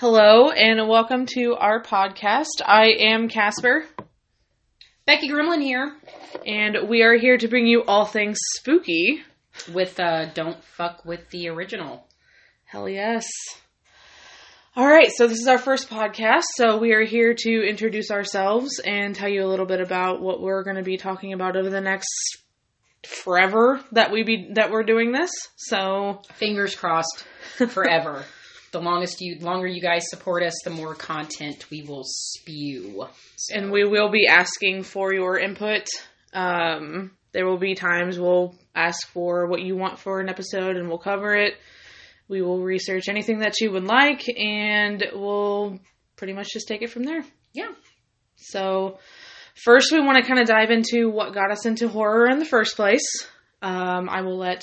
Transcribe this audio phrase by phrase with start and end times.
[0.00, 2.62] Hello and welcome to our podcast.
[2.64, 3.84] I am Casper
[5.04, 5.94] Becky Gremlin here
[6.46, 9.22] and we are here to bring you all things spooky.
[9.70, 12.06] with uh, Don't Fuck with the Original.
[12.64, 13.26] Hell yes.
[14.74, 16.44] All right, so this is our first podcast.
[16.54, 20.40] So we are here to introduce ourselves and tell you a little bit about what
[20.40, 22.38] we're going to be talking about over the next
[23.06, 25.30] forever that we be that we're doing this.
[25.56, 27.26] So Fingers crossed
[27.68, 28.24] forever.
[28.72, 33.06] the longest you longer you guys support us, the more content we will spew.
[33.36, 35.86] So, and we will be asking for your input.
[36.32, 40.88] Um, there will be times we'll ask for what you want for an episode and
[40.88, 41.54] we'll cover it.
[42.28, 45.80] We will research anything that you would like and we'll
[46.16, 47.24] pretty much just take it from there.
[47.52, 47.72] yeah.
[48.36, 48.98] So,
[49.64, 52.44] first, we want to kind of dive into what got us into horror in the
[52.46, 53.26] first place.
[53.60, 54.62] Um, I will let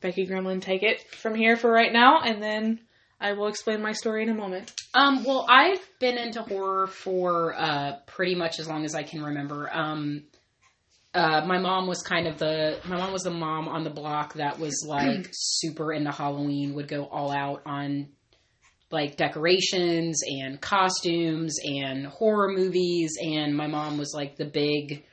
[0.00, 2.80] Becky Gremlin take it from here for right now, and then
[3.20, 4.72] I will explain my story in a moment.
[4.94, 9.22] Um, well, I've been into horror for uh, pretty much as long as I can
[9.22, 9.68] remember.
[9.72, 10.24] Um,
[11.14, 14.34] uh, my mom was kind of the my mom was the mom on the block
[14.34, 18.08] that was like super into Halloween, would go all out on
[18.90, 25.04] like decorations and costumes and horror movies, and my mom was like the big,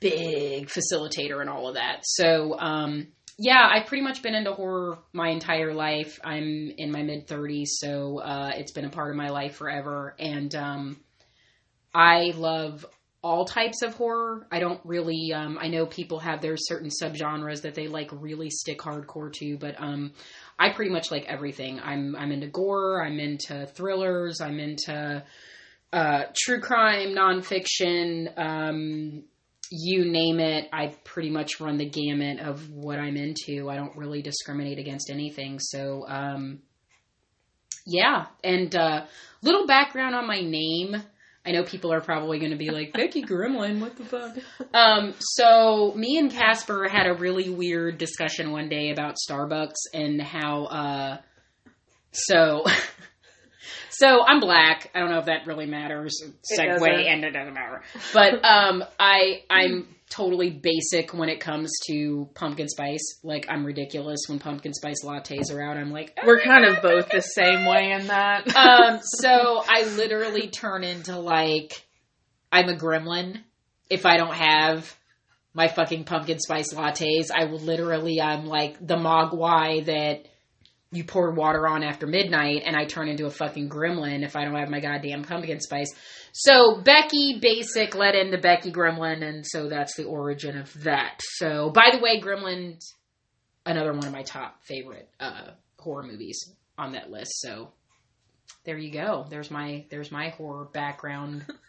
[0.00, 2.00] big facilitator and all of that.
[2.02, 3.08] So, um,
[3.38, 6.18] yeah, I've pretty much been into horror my entire life.
[6.24, 10.14] I'm in my mid 30s, so uh, it's been a part of my life forever.
[10.18, 11.00] And um,
[11.94, 12.86] I love
[13.22, 14.46] all types of horror.
[14.50, 18.48] I don't really, um, I know people have their certain subgenres that they like really
[18.48, 20.12] stick hardcore to, but um,
[20.58, 21.80] I pretty much like everything.
[21.80, 23.04] I'm I'm into gore.
[23.04, 24.40] I'm into thrillers.
[24.40, 25.22] I'm into
[25.92, 28.32] uh, true crime, nonfiction.
[29.70, 33.68] You name it, I pretty much run the gamut of what I'm into.
[33.68, 35.58] I don't really discriminate against anything.
[35.60, 36.60] So, um,
[37.86, 38.26] yeah.
[38.44, 39.06] And uh,
[39.42, 40.96] little background on my name.
[41.44, 44.36] I know people are probably going to be like, Becky Gremlin, what the fuck?
[44.74, 50.20] Um, so, me and Casper had a really weird discussion one day about Starbucks and
[50.20, 51.18] how, uh,
[52.10, 52.64] so.
[53.90, 54.90] So I'm black.
[54.94, 56.22] I don't know if that really matters.
[56.58, 57.82] Segue and it doesn't matter.
[58.12, 63.18] But um, I I'm totally basic when it comes to pumpkin spice.
[63.22, 65.76] Like I'm ridiculous when pumpkin spice lattes are out.
[65.76, 68.54] I'm like, "Oh We're kind God, of both the same way in that.
[68.56, 71.86] um, so I literally turn into like
[72.52, 73.40] I'm a gremlin
[73.90, 74.94] if I don't have
[75.54, 77.30] my fucking pumpkin spice lattes.
[77.34, 80.28] I will literally I'm like the mogwai that
[80.92, 84.44] you pour water on after midnight and I turn into a fucking gremlin if I
[84.44, 85.92] don't have my goddamn pumpkin spice.
[86.32, 91.20] So Becky basic led into Becky Gremlin and so that's the origin of that.
[91.22, 92.94] So by the way, Gremlin's
[93.64, 97.40] another one of my top favorite uh horror movies on that list.
[97.40, 97.72] So
[98.64, 99.26] there you go.
[99.28, 101.44] There's my there's my horror background.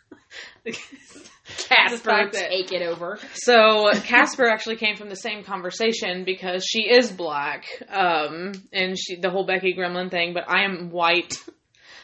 [1.46, 3.18] Casper, take it over.
[3.34, 9.16] So Casper actually came from the same conversation because she is black, um, and she
[9.16, 10.34] the whole Becky Gremlin thing.
[10.34, 11.36] But I am white.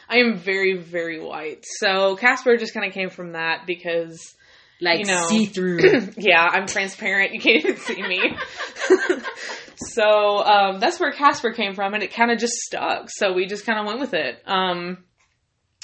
[0.08, 1.64] I am very very white.
[1.78, 4.34] So Casper just kind of came from that because
[4.80, 5.26] Like You know.
[5.28, 5.80] see through.
[6.16, 7.32] yeah, I'm transparent.
[7.34, 8.20] You can't even see me.
[9.76, 13.08] so um, that's where Casper came from, and it kind of just stuck.
[13.10, 14.42] So we just kind of went with it.
[14.46, 15.04] Um,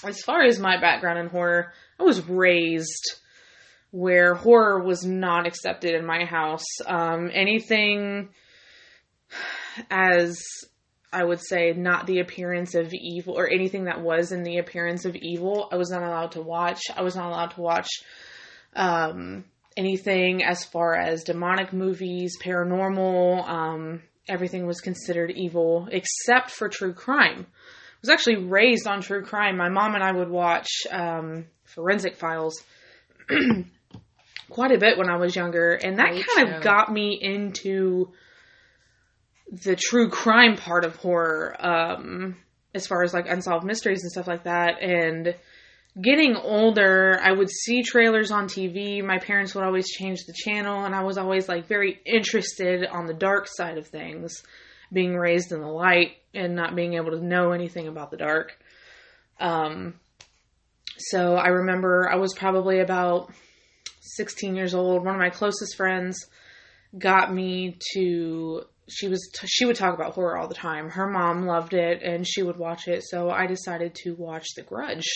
[0.04, 3.20] as far as my background in horror, I was raised
[3.90, 6.64] where horror was not accepted in my house.
[6.86, 8.30] Um, anything
[9.90, 10.40] as
[11.12, 15.04] I would say not the appearance of evil or anything that was in the appearance
[15.04, 16.80] of evil, I was not allowed to watch.
[16.96, 17.88] I was not allowed to watch
[18.74, 19.44] um,
[19.76, 26.94] anything as far as demonic movies, paranormal, um, everything was considered evil except for true
[26.94, 27.46] crime.
[27.48, 29.56] I was actually raised on true crime.
[29.56, 32.62] My mom and I would watch um, Forensic Files
[34.50, 36.56] quite a bit when I was younger, and that kind show.
[36.56, 38.12] of got me into
[39.50, 42.36] the true crime part of horror, um,
[42.74, 45.34] as far as like unsolved mysteries and stuff like that, and
[46.00, 49.04] getting older, I would see trailers on TV.
[49.04, 53.06] My parents would always change the channel, and I was always like very interested on
[53.06, 54.42] the dark side of things,
[54.92, 58.56] being raised in the light and not being able to know anything about the dark.
[59.40, 59.94] Um,
[61.00, 63.32] so I remember I was probably about
[64.00, 65.04] 16 years old.
[65.04, 66.18] One of my closest friends
[66.98, 70.90] got me to she was she would talk about horror all the time.
[70.90, 74.62] Her mom loved it and she would watch it, so I decided to watch The
[74.62, 75.06] Grudge.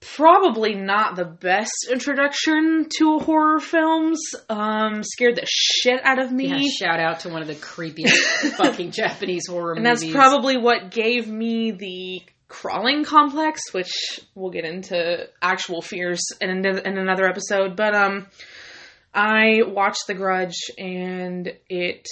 [0.00, 4.20] Probably not the best introduction to horror films.
[4.50, 6.48] Um, scared the shit out of me.
[6.48, 8.10] Yeah, shout out to one of the creepiest
[8.56, 10.00] fucking Japanese horror and movies.
[10.02, 16.50] that's probably what gave me the crawling complex, which we'll get into actual fears in,
[16.50, 17.76] in another episode.
[17.76, 18.26] But um,
[19.12, 22.06] I watched The Grudge and it.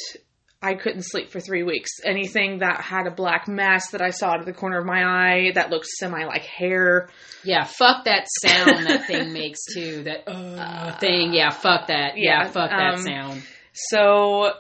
[0.64, 1.90] I couldn't sleep for three weeks.
[2.04, 5.02] Anything that had a black mass that I saw out of the corner of my
[5.02, 7.08] eye that looked semi like hair.
[7.42, 10.04] Yeah, fuck that sound that thing makes too.
[10.04, 11.32] That uh, thing.
[11.34, 12.12] Yeah, fuck that.
[12.16, 13.42] Yeah, yeah, fuck that um, sound.
[13.72, 14.52] So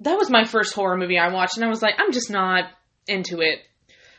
[0.00, 2.64] that was my first horror movie I watched, and I was like, I'm just not
[3.06, 3.58] into it.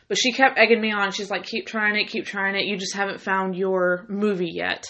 [0.08, 1.10] But she kept egging me on.
[1.12, 2.66] She's like, keep trying it, keep trying it.
[2.66, 4.84] You just haven't found your movie yet.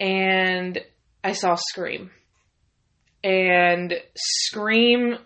[0.00, 0.78] And
[1.22, 2.10] I saw Scream.
[3.22, 5.18] And Scream,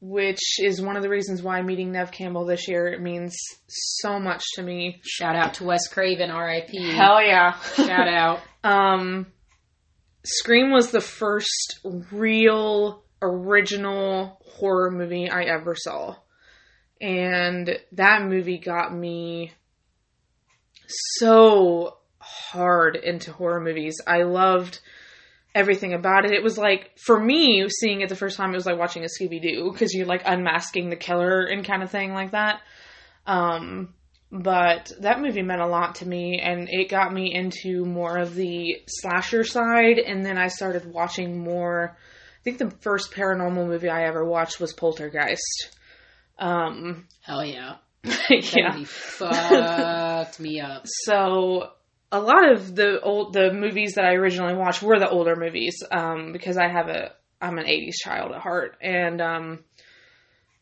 [0.00, 3.36] which is one of the reasons why meeting Neve Campbell this year, it means
[3.66, 5.00] so much to me.
[5.04, 6.92] Shout out to Wes Craven, R.I.P.
[6.92, 7.58] Hell yeah.
[7.74, 8.40] Shout out.
[8.64, 9.26] Um,
[10.24, 11.80] Scream was the first
[12.10, 16.16] real original horror movie I ever saw.
[17.04, 19.52] And that movie got me
[20.88, 24.00] so hard into horror movies.
[24.06, 24.80] I loved
[25.54, 26.32] everything about it.
[26.32, 29.08] It was like, for me, seeing it the first time, it was like watching a
[29.08, 32.62] Scooby Doo because you're like unmasking the killer and kind of thing like that.
[33.26, 33.92] Um,
[34.32, 38.34] but that movie meant a lot to me and it got me into more of
[38.34, 39.98] the slasher side.
[39.98, 41.98] And then I started watching more.
[41.98, 45.76] I think the first paranormal movie I ever watched was Poltergeist.
[46.38, 47.76] Um, Hell yeah.
[48.30, 48.84] yeah.
[48.84, 50.82] Fucked me up.
[50.84, 51.70] So
[52.12, 55.82] a lot of the old the movies that I originally watched were the older movies
[55.90, 59.64] um, because I have a I'm an 80s child at heart and um,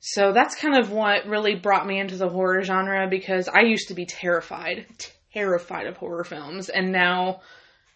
[0.01, 3.89] so that's kind of what really brought me into the horror genre because I used
[3.89, 4.87] to be terrified
[5.33, 7.41] terrified of horror films and now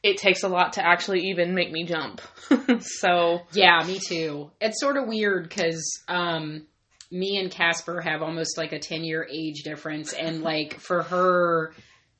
[0.02, 2.20] it takes a lot to actually even make me jump.
[2.80, 4.50] so Yeah, me too.
[4.60, 6.66] It's sort of weird because um,
[7.10, 10.12] me and Casper have almost like a 10 year age difference.
[10.12, 11.74] And like for her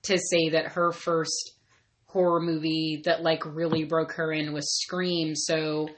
[0.04, 1.52] to say that her first
[2.06, 5.34] horror movie that like really broke her in was Scream.
[5.34, 5.88] So,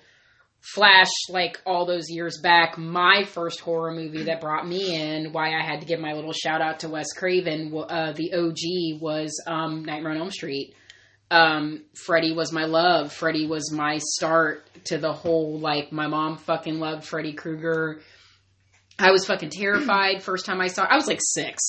[0.60, 5.56] Flash, like all those years back, my first horror movie that brought me in, why
[5.56, 9.40] I had to give my little shout out to Wes Craven, uh, the OG was
[9.46, 10.74] um, Nightmare on Elm Street
[11.30, 13.12] um, Freddy was my love.
[13.12, 18.00] Freddy was my start to the whole like my mom fucking loved Freddy Krueger.
[18.98, 20.88] I was fucking terrified first time I saw it.
[20.90, 21.62] I was like six.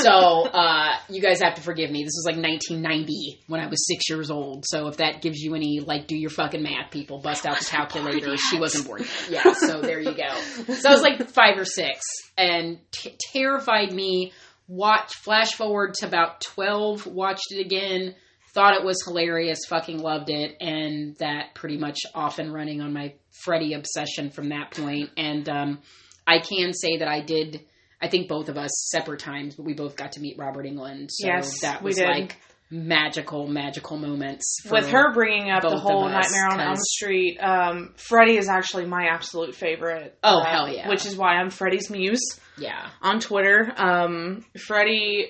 [0.00, 2.02] So uh, you guys have to forgive me.
[2.02, 4.64] This was like 1990 when I was six years old.
[4.66, 7.64] So if that gives you any like do your fucking math, people bust out the
[7.64, 8.34] calculator.
[8.50, 9.44] She wasn't born yet.
[9.44, 9.52] Yeah.
[9.54, 10.74] So there you go.
[10.74, 12.00] So I was like five or six,
[12.36, 14.32] and t- terrified me.
[14.68, 17.06] Watch flash forward to about 12.
[17.06, 18.14] Watched it again
[18.56, 22.90] thought it was hilarious, fucking loved it, and that pretty much off and running on
[22.90, 25.10] my Freddy obsession from that point.
[25.18, 25.78] And um,
[26.26, 27.60] I can say that I did.
[28.00, 31.08] I think both of us separate times, but we both got to meet Robert Englund.
[31.10, 32.36] So Yes, that was like
[32.70, 34.58] magical, magical moments.
[34.70, 38.86] with her bringing up the whole us, Nightmare on Elm Street, um, Freddy is actually
[38.86, 40.18] my absolute favorite.
[40.22, 40.88] Oh, uh, hell yeah.
[40.88, 43.72] Which is why I'm Freddy's muse yeah, on Twitter.
[43.76, 45.28] Um, Freddy,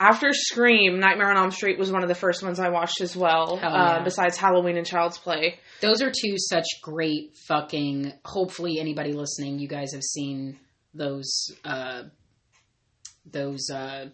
[0.00, 3.16] after Scream, Nightmare on Elm Street was one of the first ones I watched as
[3.16, 3.56] well.
[3.56, 5.58] Hell uh, besides Halloween and Child's Play.
[5.80, 8.12] those are two such great fucking.
[8.24, 10.58] Hopefully, anybody listening, you guys have seen
[10.94, 11.50] those.
[11.64, 12.04] uh
[13.30, 13.70] Those.
[13.70, 14.06] uh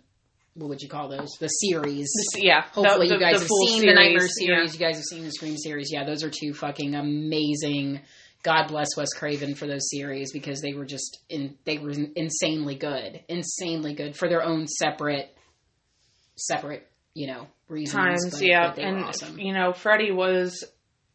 [0.56, 1.30] what would you call those?
[1.40, 2.08] The series.
[2.36, 4.72] Yeah, Hopefully, the- you guys have seen the Nightmare series, series.
[4.74, 5.88] You guys have seen the Scream series.
[5.92, 8.00] Yeah, those are two fucking amazing.
[8.44, 11.56] God bless Wes Craven for those series because they were just in.
[11.64, 15.33] They were insanely good, insanely good for their own separate,
[16.36, 17.94] separate, you know, reasons.
[17.94, 18.72] times, but- yeah.
[18.74, 19.38] but and awesome.
[19.38, 20.64] you know, Freddy was.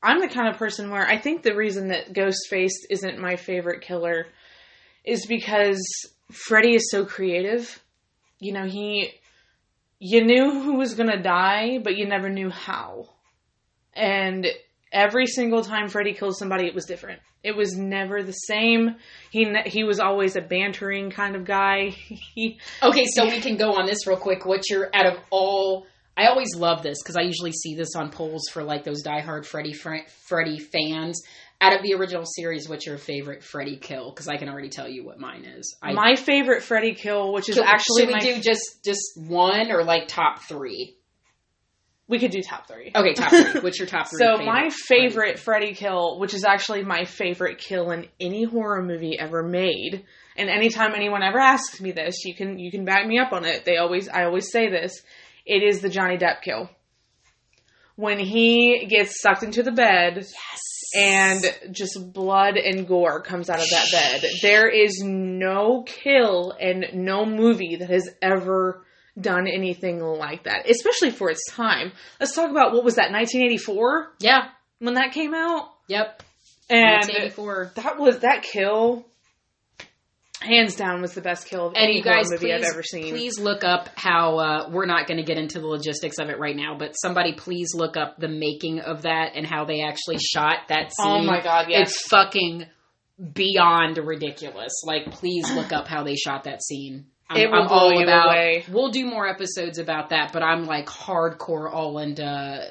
[0.02, 3.82] I'm the kind of person where I think the reason that Ghostface isn't my favorite
[3.82, 4.28] killer
[5.04, 5.82] is because
[6.32, 7.82] Freddy is so creative.
[8.40, 9.12] You know, he.
[10.00, 13.10] You knew who was gonna die, but you never knew how.
[13.94, 14.48] And
[14.91, 17.22] every single time Freddy kills somebody, it was different.
[17.43, 18.96] It was never the same.
[19.31, 21.89] He he was always a bantering kind of guy.
[22.36, 24.46] he Okay, so we can go on this real quick.
[24.46, 25.88] What's your out of all?
[26.17, 29.46] I always love this because I usually see this on polls for like those diehard
[29.46, 31.22] Freddy Fre- Freddy fans.
[31.62, 34.12] Out of the original series, what's your favorite Freddy kill?
[34.12, 35.75] Because I can already tell you what mine is.
[35.81, 39.01] I, my favorite Freddy kill, which is Should- actually should we my do just just
[39.17, 40.96] one or like top three?
[42.10, 42.92] We could do top three.
[42.94, 43.62] Okay, top three.
[43.62, 44.18] What's your top three?
[44.20, 48.84] So favorite my favorite Freddy kill, which is actually my favorite kill in any horror
[48.84, 50.04] movie ever made,
[50.36, 53.46] and anytime anyone ever asks me this, you can you can back me up on
[53.46, 53.63] it.
[53.63, 55.01] They always I always say this.
[55.46, 56.70] It is the Johnny Depp kill.
[57.96, 60.60] When he gets sucked into the bed Yes.
[60.96, 64.24] and just blood and gore comes out of that bed.
[64.42, 68.86] There is no kill and no movie that has ever
[69.20, 71.92] done anything like that, especially for its time.
[72.20, 74.50] Let's talk about what was that 1984 Yeah.
[74.80, 76.24] when that came out, Yep.
[76.70, 77.72] and 1984.
[77.76, 79.06] that was that kill.
[80.42, 83.10] Hands down, was the best kill of And any guys, movie please, I've ever seen.
[83.10, 84.38] please look up how.
[84.38, 87.34] Uh, we're not going to get into the logistics of it right now, but somebody
[87.34, 91.08] please look up the making of that and how they actually shot that scene.
[91.12, 91.90] Oh my god, yes.
[91.90, 92.66] It's fucking
[93.34, 94.72] beyond ridiculous.
[94.86, 97.08] Like, please look up how they shot that scene.
[97.29, 98.27] I'm, It will I'm all about.
[98.27, 98.65] away.
[98.69, 102.67] We'll do more episodes about that, but I'm like hardcore all into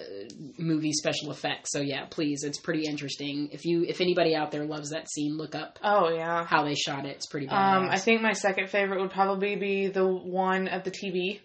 [0.58, 1.70] movie special effects.
[1.70, 3.50] So yeah, please, it's pretty interesting.
[3.52, 6.44] If you, if anybody out there loves that scene, look up oh yeah.
[6.44, 7.16] how they shot it.
[7.16, 7.46] It's pretty.
[7.46, 7.76] Badass.
[7.76, 11.40] Um, I think my second favorite would probably be the one of the TV.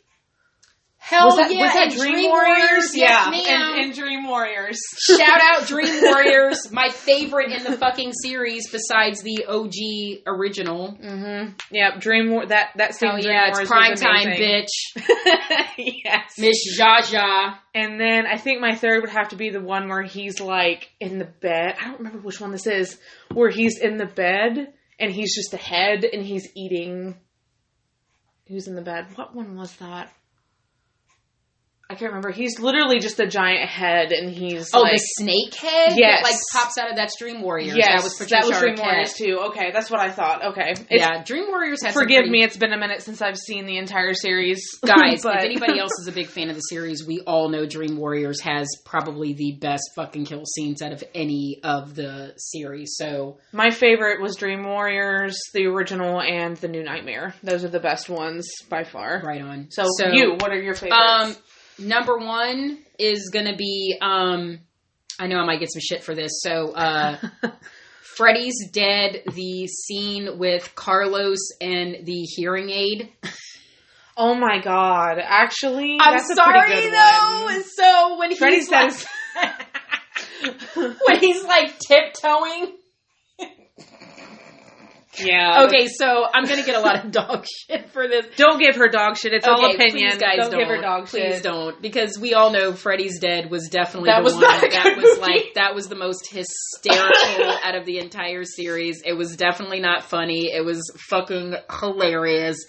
[1.05, 2.95] Hell was that, yeah, was that and Dream, Warriors?
[2.95, 3.73] Yes, yeah, ma'am.
[3.73, 4.79] and, and Dream Warriors.
[5.05, 10.97] Shout out Dream Warriors, my favorite in the fucking series besides the OG original.
[10.97, 11.55] Mm-hmm.
[11.71, 12.45] Yep, Dream War.
[12.45, 13.09] That that scene.
[13.09, 14.69] Hell Dream yeah, it's prime time, bitch.
[15.77, 16.37] yes.
[16.37, 17.57] Miss Jaja.
[17.75, 20.89] And then I think my third would have to be the one where he's like
[21.01, 21.75] in the bed.
[21.81, 22.97] I don't remember which one this is.
[23.33, 27.17] Where he's in the bed and he's just a head and he's eating.
[28.47, 29.07] Who's in the bed?
[29.15, 30.09] What one was that?
[31.89, 32.31] I can't remember.
[32.31, 36.21] He's literally just a giant head and he's Oh, like the snake head Yes.
[36.21, 37.75] that like pops out of that Dream Warriors.
[37.75, 38.83] Yes, that was Patricia that was Dream Arquette.
[38.83, 39.39] Warriors too.
[39.49, 40.43] Okay, that's what I thought.
[40.45, 43.37] Okay, It's- Yeah, Dream Warriors has Forgive pretty- me, it's been a minute since I've
[43.37, 44.63] seen the entire series.
[44.85, 45.21] guys.
[45.23, 47.97] but- If anybody else is a big fan of the series, we all know Dream
[47.97, 52.95] Warriors has probably the best fucking kill scenes out of any of the series.
[52.97, 57.35] So My favorite was Dream Warriors, the original, and the New Nightmare.
[57.43, 59.21] Those are the best ones by far.
[59.23, 59.67] right on.
[59.69, 60.95] So, you, what are your favorites?
[60.97, 61.35] Um,
[61.79, 64.59] number one is gonna be um,
[65.19, 66.41] I know I might get some shit for this.
[66.41, 67.17] So, uh,
[68.01, 69.23] Freddy's dead.
[69.33, 73.11] The scene with Carlos and the hearing aid.
[74.17, 75.19] oh my god!
[75.19, 77.41] Actually, I'm sorry though.
[77.45, 77.63] One.
[77.63, 78.93] So when Freddy he's like,
[80.75, 82.77] when he's like tiptoeing.
[85.17, 88.25] "Yeah, Okay, so I'm gonna get a lot of dog shit for this.
[88.35, 89.33] Don't give her dog shit.
[89.33, 90.11] It's all Okay, opinion.
[90.11, 91.43] Please, guys, don't, don't, give her dog please shit.
[91.43, 94.69] don't, because we all know Freddy's Dead was definitely That the was one not a
[94.69, 95.21] that good was movie.
[95.21, 99.01] like that was the most hysterical out of the entire series.
[99.05, 100.51] It was definitely not funny.
[100.51, 102.65] It was fucking hilarious.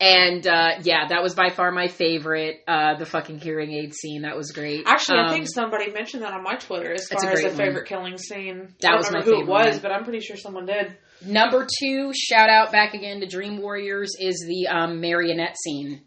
[0.00, 2.62] And uh, yeah, that was by far my favorite.
[2.66, 4.82] Uh, the fucking hearing aid scene that was great.
[4.86, 7.38] Actually, I Um, think somebody mentioned that on my Twitter as That's a far as
[7.38, 7.66] a great one.
[7.66, 8.74] favorite killing scene.
[8.80, 9.82] That I don't was my remember who favorite it was, one.
[9.82, 10.96] but I'm pretty sure someone did.
[11.24, 16.02] Number two, shout out back again to Dream Warriors, is the um, marionette scene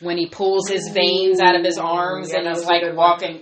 [0.00, 2.96] when he pulls his veins out of his arms Yeah, and that he's like one.
[2.96, 3.40] walking.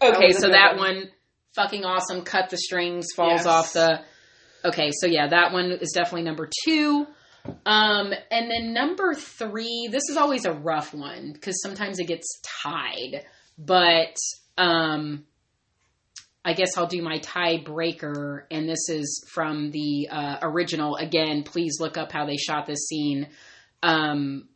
[0.00, 0.96] That Okay, was so that one.
[0.96, 1.10] one.
[1.56, 2.22] fucking awesome.
[2.22, 3.46] Cut the strings, falls Yes.
[3.46, 4.00] off the.
[4.64, 7.06] Okay, so yeah, that one is definitely number two.
[7.66, 12.40] Um, and then number three, this is always a rough one because sometimes it gets
[12.62, 13.24] tied,
[13.58, 14.16] but
[14.56, 15.24] um,
[16.44, 20.96] I guess I'll do my tiebreaker, and this is from the uh, original.
[20.96, 23.28] Again, please look up how they shot this scene.
[23.82, 24.48] Um,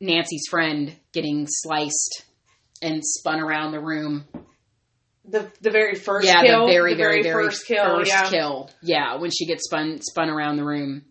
[0.00, 2.24] Nancy's friend getting sliced
[2.80, 4.24] and spun around the room.
[5.24, 6.66] The the very first yeah, kill.
[6.66, 7.98] the very, very, very first kill.
[7.98, 8.70] First yeah, kill.
[8.82, 11.04] Yeah, when she gets spun spun around the room.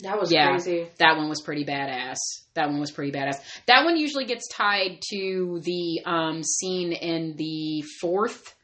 [0.00, 0.48] that was Yeah.
[0.50, 0.88] crazy.
[0.98, 2.16] That one was pretty badass.
[2.54, 3.36] That one was pretty badass.
[3.66, 8.54] That one usually gets tied to the um, scene in the fourth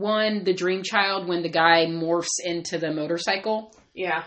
[0.00, 3.74] one, the Dream Child, when the guy morphs into the motorcycle.
[3.94, 4.24] Yeah,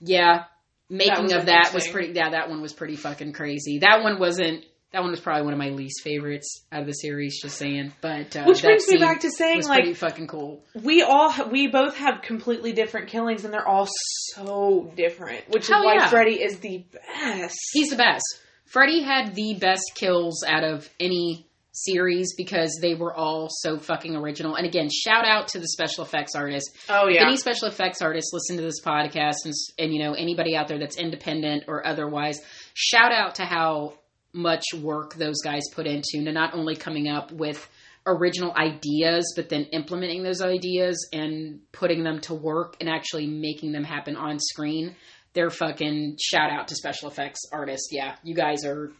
[0.00, 0.44] Yeah,
[0.90, 2.12] making was of that was pretty.
[2.14, 3.78] Yeah, that one was pretty fucking crazy.
[3.78, 4.64] That one wasn't.
[4.92, 7.40] That one was probably one of my least favorites out of the series.
[7.42, 10.62] Just saying, but uh, which that brings me back to saying like pretty fucking cool.
[10.82, 13.88] we all ha- we both have completely different killings and they're all
[14.34, 16.08] so different which Hell is why yeah.
[16.08, 18.24] freddy is the best He's the best.
[18.66, 24.14] Freddy had the best kills out of any series because they were all so fucking
[24.16, 24.54] original.
[24.54, 26.70] And again, shout out to the special effects artists.
[26.88, 30.56] oh yeah Any special effects artists listen to this podcast and, and you know anybody
[30.56, 32.40] out there that's independent or otherwise,
[32.74, 33.94] shout out to how
[34.32, 37.68] much work those guys put into not only coming up with
[38.06, 43.72] original ideas but then implementing those ideas and putting them to work and actually making
[43.72, 44.94] them happen on screen.
[45.32, 47.88] They're fucking shout out to special effects artists.
[47.90, 48.92] Yeah, you guys are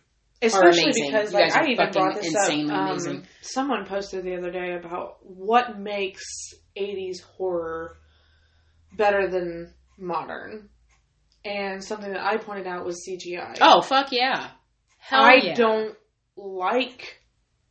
[0.44, 4.24] especially because You like guys are i even fucking brought this up um, someone posted
[4.24, 6.22] the other day about what makes
[6.76, 7.96] 80s horror
[8.96, 10.68] better than modern
[11.44, 14.50] and something that i pointed out was cgi Oh fuck yeah.
[14.98, 15.54] Hell I yeah.
[15.54, 15.94] don't
[16.36, 17.20] like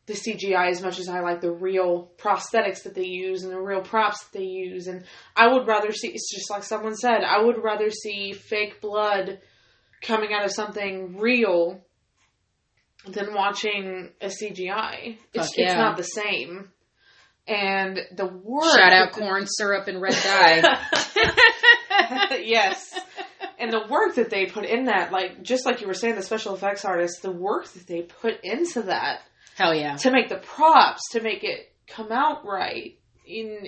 [0.06, 3.60] the CGI as much as I like the real prosthetics that they use and the
[3.60, 4.88] real props that they use.
[4.88, 8.82] And I would rather see, it's just like someone said, I would rather see fake
[8.82, 9.40] blood
[10.02, 11.82] coming out of something real
[13.08, 15.18] than watching a CGI.
[15.34, 15.66] It's, yeah.
[15.66, 16.70] it's not the same.
[17.48, 18.76] And the work.
[18.76, 20.62] Shout out corn syrup and red dye.
[22.42, 22.98] yes.
[23.60, 26.22] And the work that they put in that, like, just like you were saying, the
[26.22, 29.22] special effects artists, the work that they put into that
[29.56, 29.96] Hell yeah.
[29.98, 33.68] to make the props, to make it come out right, in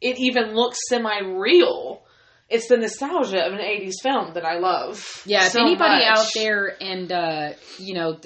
[0.00, 2.02] it even looks semi real.
[2.52, 5.22] It's the nostalgia of an 80s film that I love.
[5.24, 6.18] Yeah, if anybody much.
[6.18, 8.18] out there and uh you know,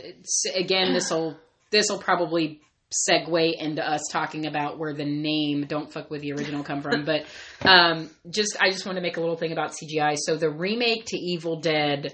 [0.54, 1.37] again this will
[1.71, 2.61] this will probably
[3.09, 7.04] segue into us talking about where the name "Don't Fuck with the Original" come from,
[7.04, 7.25] but
[7.62, 10.16] um just I just want to make a little thing about CGI.
[10.16, 12.12] So the remake to Evil Dead,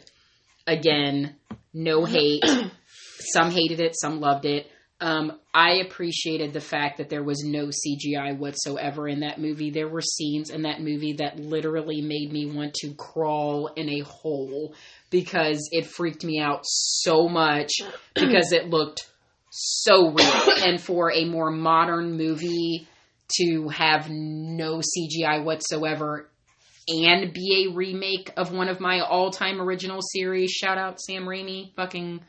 [0.67, 1.37] again,
[1.73, 2.45] no hate.
[3.33, 4.67] some hated it, some loved it.
[5.01, 9.71] Um, I appreciated the fact that there was no CGI whatsoever in that movie.
[9.71, 14.01] There were scenes in that movie that literally made me want to crawl in a
[14.01, 14.75] hole
[15.11, 17.71] because it freaked me out so much
[18.15, 19.07] because it looked
[19.51, 20.67] so real.
[20.67, 22.89] and for a more modern movie
[23.37, 26.29] to have no CGI whatsoever
[26.89, 31.75] and be a remake of one of my all-time original series, shout out Sam Raimi,
[31.75, 32.21] fucking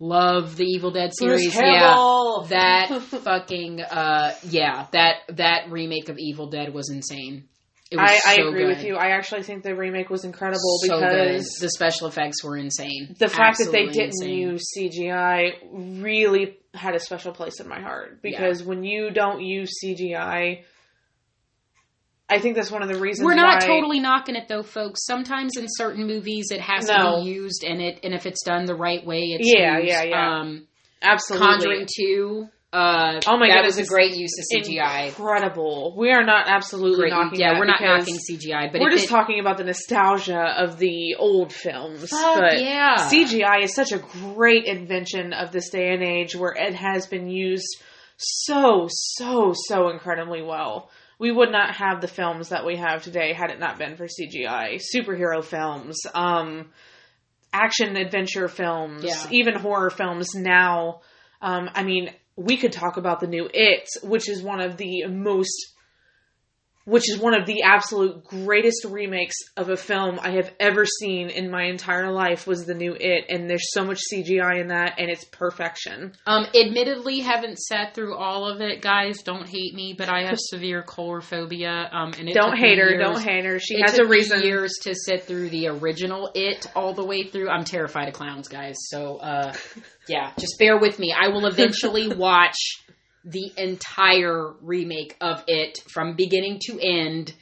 [0.00, 1.54] love the Evil Dead series.
[1.54, 2.10] Yeah
[2.48, 7.44] that fucking uh yeah that that remake of evil dead was insane
[7.90, 8.76] it was I, I agree good.
[8.76, 8.94] with you.
[8.94, 11.10] I actually think the remake was incredible so good.
[11.10, 14.38] because the special effects were insane the fact that they didn't insane.
[14.38, 19.72] use CGI really had a special place in my heart because when you don't use
[19.84, 20.62] CGI,
[22.30, 25.04] I think that's one of the reasons we're not why- totally knocking it though folks
[25.04, 28.64] sometimes in certain movies it has to be used and it and if it's done
[28.66, 29.88] the right way it's Yeah, used.
[29.88, 30.38] yeah, yeah.
[30.40, 30.66] um
[31.02, 35.94] absolutely conjuring 2 uh Oh my that goodness, was a great use of cgi incredible.
[35.98, 37.40] We are not absolutely great knocking.
[37.40, 40.78] yeah that we're not knocking cgi but we're just it, talking about the nostalgia of
[40.78, 42.08] the old films.
[42.12, 43.08] But yeah.
[43.10, 47.28] CGI is such a great invention of this day and age where it has been
[47.28, 47.66] used
[48.18, 50.90] so, so, so incredibly well.
[51.20, 54.06] We would not have the films that we have today had it not been for
[54.06, 54.80] CGI.
[54.94, 56.70] Superhero films, um,
[57.52, 59.26] action adventure films, Yeah.
[59.30, 61.02] even horror films now.
[61.42, 65.06] Um, I mean, we could talk about the new It, which is one of the
[65.08, 65.69] most
[66.84, 71.28] which is one of the absolute greatest remakes of a film I have ever seen
[71.28, 74.94] in my entire life was the new It and there's so much CGI in that
[74.98, 76.12] and it's perfection.
[76.26, 79.22] Um, admittedly, haven't sat through all of it, guys.
[79.22, 81.92] Don't hate me, but I have severe coulrophobia.
[81.92, 83.58] Um, and it don't hate her, years- don't hate her.
[83.58, 84.42] She has a reason.
[84.42, 87.50] years to sit through the original It all the way through.
[87.50, 88.76] I'm terrified of clowns, guys.
[88.88, 89.54] So, uh,
[90.08, 91.14] yeah, just bear with me.
[91.16, 92.56] I will eventually watch
[93.24, 97.34] the entire remake of It from beginning to end.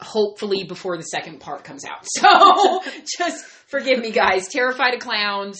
[0.00, 2.06] Hopefully before the second part comes out.
[2.18, 2.82] So
[3.18, 4.48] just forgive me, guys.
[4.48, 5.58] Terrified of clowns.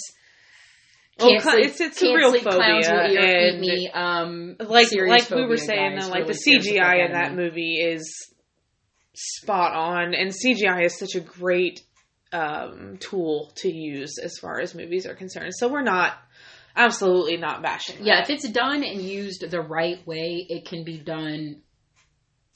[1.19, 3.91] Can't cl- sleep, it's- it's can't real sleep, Clowns will phobia, eat, me.
[3.93, 6.05] Um, like like we were saying guys.
[6.07, 8.11] though, like Really the scares the fuck CGI in that movie is
[9.15, 11.81] spot on and CGI is such a great
[12.33, 15.53] um, tool to use as far as movies are concerned.
[15.55, 16.15] So we're not
[16.77, 18.05] absolutely not bashing.
[18.05, 18.31] Yeah, that.
[18.31, 21.63] if it's done and used the right way, it can be done.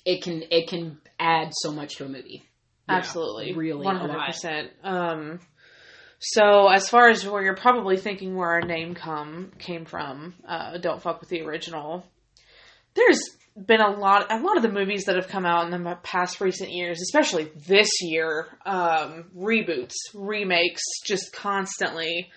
[0.05, 2.45] It can it can add so much to a movie.
[2.89, 3.55] Yeah, Absolutely.
[3.55, 4.71] really, one hundred percent.
[4.83, 5.41] Um
[6.19, 10.79] so as far as where you're probably thinking where our name come came from, uh,
[10.79, 12.07] don't fuck with the original.
[12.95, 13.21] There's
[13.57, 16.41] been a lot a lot of the movies that have come out in the past
[16.41, 22.31] recent years, especially this year, um, reboots, remakes, just constantly.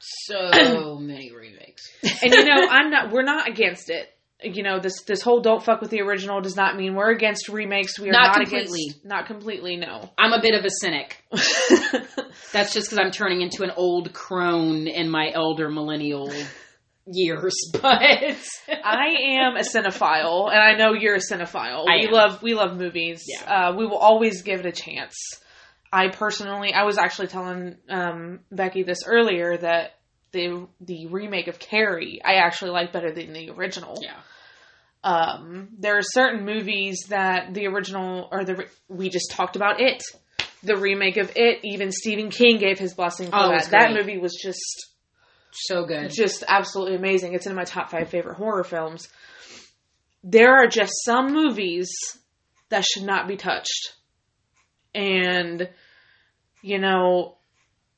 [0.00, 1.82] So many remakes.
[2.22, 4.08] And you know, I'm not we're not against it.
[4.42, 7.50] You know, this this whole don't fuck with the original does not mean we're against
[7.50, 7.98] remakes.
[8.00, 8.84] We are Not not, completely.
[8.88, 10.08] against not completely, no.
[10.16, 11.22] I'm a bit of a cynic.
[12.52, 16.32] That's just because I'm turning into an old crone in my elder millennial
[17.06, 17.54] years.
[17.72, 18.00] But
[18.82, 19.08] I
[19.42, 21.84] am a cinephile, and I know you're a cinephile.
[21.88, 22.12] I we am.
[22.12, 23.24] love we love movies.
[23.26, 23.68] Yeah.
[23.68, 25.14] Uh, we will always give it a chance.
[25.92, 29.96] I personally, I was actually telling um, Becky this earlier that
[30.32, 33.98] the the remake of Carrie I actually like better than the original.
[34.00, 34.20] yeah,
[35.02, 40.02] Um, there are certain movies that the original or the we just talked about it.
[40.62, 43.70] The remake of it, even Stephen King gave his blessing for Oh, that.
[43.70, 44.60] That movie was just
[45.52, 46.10] so good.
[46.10, 47.34] just absolutely amazing.
[47.34, 49.08] It's in my top five favorite horror films.
[50.22, 51.88] There are just some movies
[52.68, 53.94] that should not be touched.
[54.94, 55.68] And,
[56.62, 57.36] you know,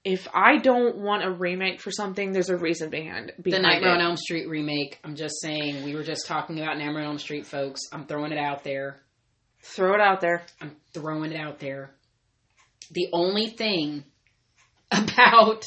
[0.05, 3.95] if I don't want a remake for something, there's a reason behind The behind Nightmare
[3.95, 4.01] on.
[4.01, 4.99] Elm Street remake.
[5.05, 7.83] I'm just saying, we were just talking about Nightmare on Elm Street, folks.
[7.93, 9.01] I'm throwing it out there.
[9.61, 10.43] Throw it out there.
[10.61, 11.93] I'm throwing it out there.
[12.91, 14.05] The only thing
[14.91, 15.65] about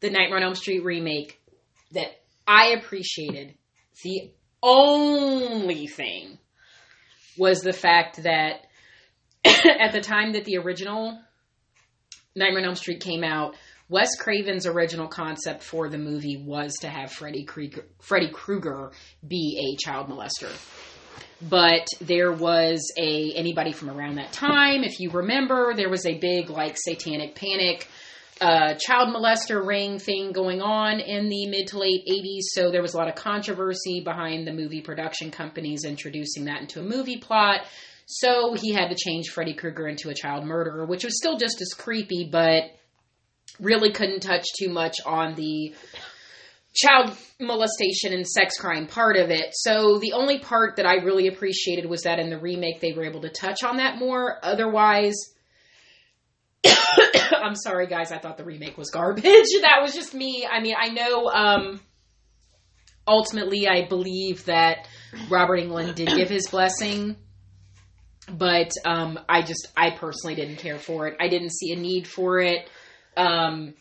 [0.00, 1.38] the Nightmare on Elm Street remake
[1.92, 2.08] that
[2.46, 3.54] I appreciated,
[4.02, 6.38] the only thing,
[7.36, 8.66] was the fact that
[9.44, 11.20] at the time that the original
[12.34, 13.56] Nightmare on Elm Street came out,
[13.88, 18.92] Wes Craven's original concept for the movie was to have Freddy Krueger, Freddy Krueger
[19.26, 20.50] be a child molester.
[21.42, 26.18] But there was a anybody from around that time if you remember there was a
[26.18, 27.88] big like satanic panic
[28.40, 32.82] uh, child molester ring thing going on in the mid to late 80s so there
[32.82, 37.18] was a lot of controversy behind the movie production companies introducing that into a movie
[37.18, 37.62] plot
[38.12, 41.60] so he had to change freddy krueger into a child murderer which was still just
[41.60, 42.64] as creepy but
[43.60, 45.74] really couldn't touch too much on the
[46.74, 49.50] child molestation and sex crime part of it.
[49.52, 53.04] So the only part that I really appreciated was that in the remake they were
[53.04, 54.38] able to touch on that more.
[54.42, 55.16] Otherwise,
[56.64, 59.24] I'm sorry guys, I thought the remake was garbage.
[59.24, 60.46] that was just me.
[60.50, 61.80] I mean, I know um
[63.06, 64.86] ultimately I believe that
[65.28, 67.16] Robert Englund did give his blessing
[68.32, 71.16] but um I just I personally didn't care for it.
[71.20, 72.68] I didn't see a need for it.
[73.16, 73.74] Um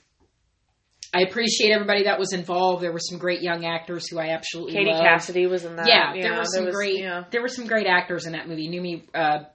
[1.11, 2.83] I appreciate everybody that was involved.
[2.83, 5.03] There were some great young actors who I absolutely Katie loved.
[5.03, 5.87] Cassidy was in that.
[5.87, 7.23] Yeah, you there were some great yeah.
[7.31, 8.69] there were some great actors in that movie.
[8.69, 9.45] Noomi uh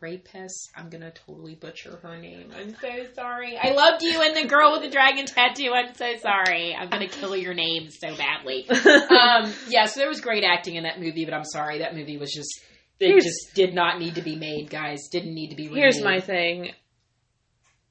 [0.00, 0.70] Rapist.
[0.76, 2.52] I'm gonna totally butcher her name.
[2.56, 3.58] I'm so sorry.
[3.60, 5.72] I loved you and the girl with the dragon tattoo.
[5.74, 6.72] I'm so sorry.
[6.72, 8.68] I'm gonna kill your name so badly.
[8.70, 12.16] um, yeah, so there was great acting in that movie, but I'm sorry, that movie
[12.16, 12.60] was just
[13.00, 15.08] it Here's- just did not need to be made, guys.
[15.10, 15.82] Didn't need to be remade.
[15.82, 16.72] Here's my thing.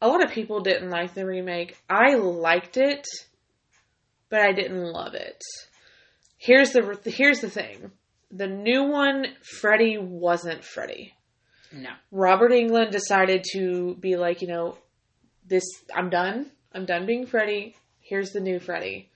[0.02, 1.78] A lot of people didn't like the remake.
[1.90, 3.06] I liked it,
[4.30, 5.42] but I didn't love it.
[6.38, 7.92] Here's the here's the thing.
[8.30, 9.26] The new one,
[9.60, 11.14] Freddy wasn't Freddy.
[11.72, 11.90] no.
[12.12, 14.78] Robert Englund decided to be like, you know,
[15.46, 15.64] this
[15.96, 16.52] I'm done.
[16.74, 17.76] I'm done being Freddy.
[18.02, 19.10] Here's the new Freddy.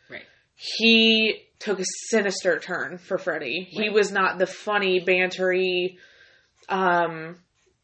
[0.62, 0.78] Right.
[0.78, 3.68] He took a sinister turn for Freddy.
[3.70, 5.98] He was not the funny, bantery,
[6.70, 7.38] um,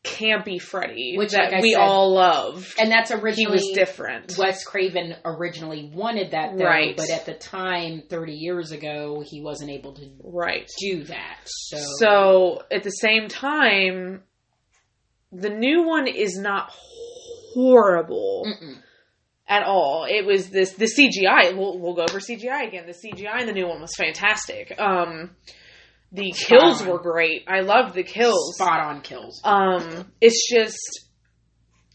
[0.04, 2.76] campy Freddy Which, that like we said- all loved.
[2.80, 4.38] And that's originally he was different.
[4.38, 6.96] Wes Craven originally wanted that, though, Right.
[6.96, 10.68] but at the time, 30 years ago, he wasn't able to Right.
[10.80, 11.40] do that.
[11.46, 14.24] So, So at the same time,
[15.32, 16.72] the new one is not
[17.54, 18.46] horrible.
[18.48, 18.82] Mm-mm.
[19.48, 20.06] At all.
[20.10, 21.56] It was this the CGI.
[21.58, 22.86] We'll we'll go over CGI again.
[22.86, 24.74] The CGI in the new one was fantastic.
[24.80, 25.32] Um,
[26.12, 26.88] the Spot kills on.
[26.88, 27.46] were great.
[27.48, 28.56] I loved the kills.
[28.56, 29.42] spot on kills.
[29.44, 31.08] Um, it's just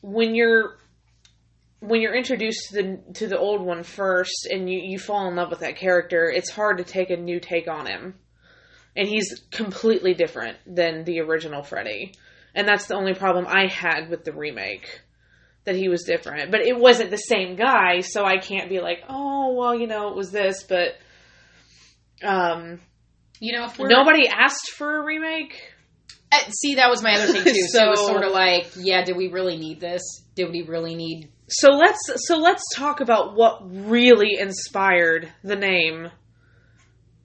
[0.03, 0.79] when you're
[1.81, 5.37] when you're introduced to the to the old one first, and you you fall in
[5.37, 6.31] love with that character.
[6.31, 8.15] It's hard to take a new take on him,
[8.97, 12.15] and he's completely different than the original Freddy.
[12.55, 15.01] And that's the only problem I had with the remake.
[15.64, 19.05] That he was different, but it wasn't the same guy, so I can't be like,
[19.09, 20.96] oh well, you know, it was this, but
[22.22, 22.81] um,
[23.40, 25.61] You know, if nobody asked for a remake.
[26.31, 27.61] Uh, see, that was my other thing too.
[27.68, 30.03] so, it was sort of like, yeah, did we really need this?
[30.35, 31.31] Did we really need?
[31.48, 36.09] So let's so let's talk about what really inspired the name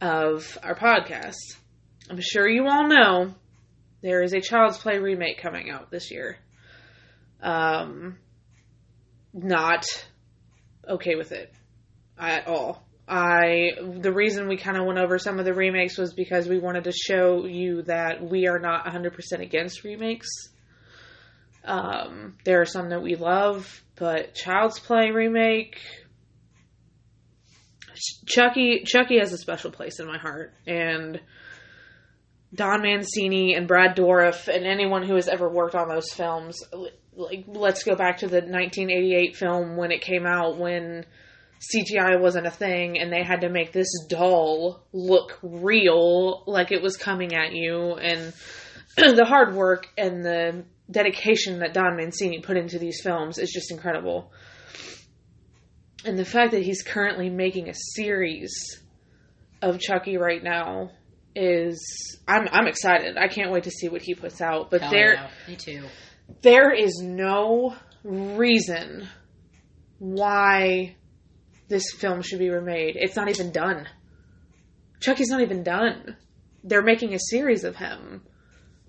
[0.02, 1.36] of our podcast.
[2.10, 3.34] I'm sure you all know
[4.02, 6.38] there is a Child's Play remake coming out this year.
[7.42, 8.18] Um,
[9.34, 9.86] not
[10.88, 11.54] okay with it
[12.18, 12.84] at all.
[13.08, 16.60] I the reason we kind of went over some of the remakes was because we
[16.60, 20.28] wanted to show you that we are not 100% against remakes.
[21.64, 25.80] Um, there are some that we love, but Child's Play remake,
[28.26, 31.20] Chucky Chucky has a special place in my heart, and
[32.54, 36.58] Don Mancini and Brad Dourif and anyone who has ever worked on those films,
[37.18, 41.06] like let's go back to the 1988 film when it came out when
[41.60, 46.82] CGI wasn't a thing and they had to make this doll look real, like it
[46.82, 48.34] was coming at you, and
[48.96, 53.72] the hard work and the dedication that Don Mancini put into these films is just
[53.72, 54.32] incredible.
[56.06, 58.54] And the fact that he's currently making a series
[59.62, 60.92] of Chucky right now
[61.36, 63.18] is I'm I'm excited.
[63.18, 64.70] I can't wait to see what he puts out.
[64.70, 65.86] But Hell there yeah, me too.
[66.42, 69.08] There is no reason
[70.00, 70.96] why
[71.68, 72.96] this film should be remade.
[72.98, 73.88] It's not even done.
[75.00, 76.16] Chucky's not even done.
[76.64, 78.24] They're making a series of him.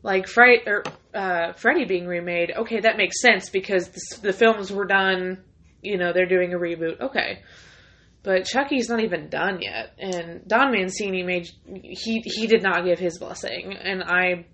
[0.02, 4.86] Like or, uh, Freddy being remade, okay, that makes sense because the, the films were
[4.86, 5.42] done
[5.82, 7.00] you know, they're doing a reboot.
[7.00, 7.42] Okay.
[8.22, 9.94] But Chucky's not even done yet.
[9.98, 11.48] And Don Mancini made
[11.82, 13.76] he he did not give his blessing.
[13.80, 14.46] And I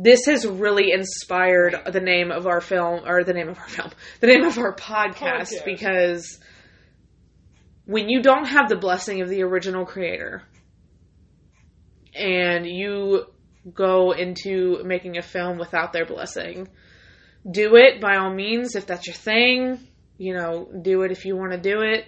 [0.00, 3.90] this has really inspired the name of our film or the name of our film.
[4.20, 5.64] The name of our podcast, Podcast.
[5.64, 6.38] because
[7.84, 10.44] when you don't have the blessing of the original creator
[12.14, 13.24] and you
[13.74, 16.68] go into making a film without their blessing,
[17.50, 19.80] do it by all means if that's your thing.
[20.16, 22.04] You know, do it if you want to do it.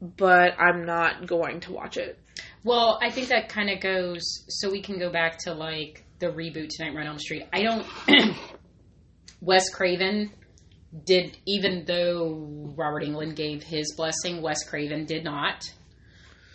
[0.00, 2.16] But I'm not going to watch it.
[2.62, 4.44] Well, I think that kind of goes.
[4.48, 7.44] So we can go back to like the reboot tonight, on Elm Street.
[7.52, 7.86] I don't.
[9.40, 10.30] Wes Craven
[11.04, 15.64] did, even though Robert Englund gave his blessing, Wes Craven did not.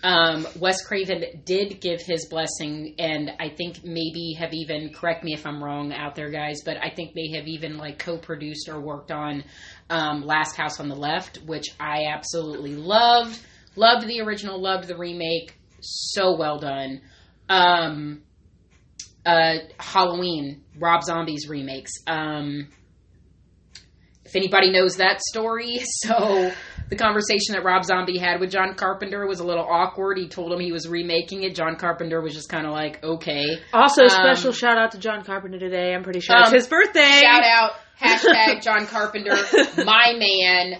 [0.03, 5.33] Um, Wes Craven did give his blessing, and I think maybe have even correct me
[5.33, 8.79] if I'm wrong out there, guys, but I think they have even like co-produced or
[8.79, 9.43] worked on
[9.89, 13.39] um, Last House on the Left, which I absolutely loved.
[13.75, 15.55] Loved the original, loved the remake.
[15.81, 17.01] So well done.
[17.49, 18.21] Um,
[19.25, 21.91] uh, Halloween, Rob Zombie's remakes.
[22.07, 22.69] Um,
[24.25, 26.51] if anybody knows that story, so
[26.89, 30.17] the conversation that Rob Zombie had with John Carpenter was a little awkward.
[30.17, 31.55] He told him he was remaking it.
[31.55, 33.45] John Carpenter was just kind of like, okay.
[33.73, 35.93] Also, Um, special shout out to John Carpenter today.
[35.93, 37.21] I'm pretty sure it's Um, his birthday.
[37.21, 39.35] Shout out, hashtag John Carpenter,
[39.85, 40.79] my man.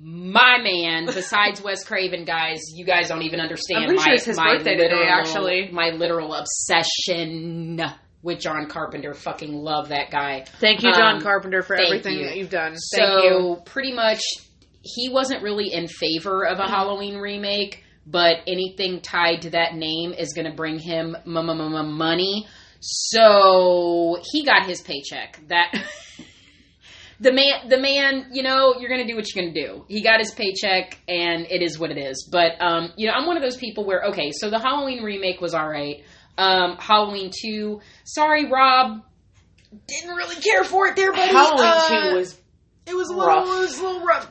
[0.00, 4.14] My man, besides Wes Craven, guys, you guys don't even understand I'm pretty my, sure
[4.14, 5.68] it's his my birthday today, literal- actually.
[5.72, 7.80] My literal obsession
[8.22, 9.14] with John Carpenter.
[9.14, 10.44] Fucking love that guy.
[10.60, 12.24] Thank you, John Um, Carpenter, for everything you.
[12.26, 12.76] that you've done.
[12.76, 13.56] So Thank you.
[13.64, 14.20] pretty much,
[14.82, 20.12] he wasn't really in favor of a Halloween remake, but anything tied to that name
[20.12, 22.46] is going to bring him money.
[22.80, 25.40] So he got his paycheck.
[25.48, 25.72] That
[27.20, 29.84] the man, the man, you know, you're to do what you're to do.
[29.88, 32.28] He got his paycheck, and it is what it is.
[32.30, 35.40] But um, you know, I'm one of those people where okay, so the Halloween remake
[35.40, 36.04] was all right.
[36.36, 39.02] Um, Halloween two, sorry, Rob.
[39.86, 41.32] Didn't really care for it there, buddy.
[41.32, 42.38] Halloween Uh, 2 was
[42.86, 43.44] it was a rough.
[43.46, 44.30] little, it was a little rough.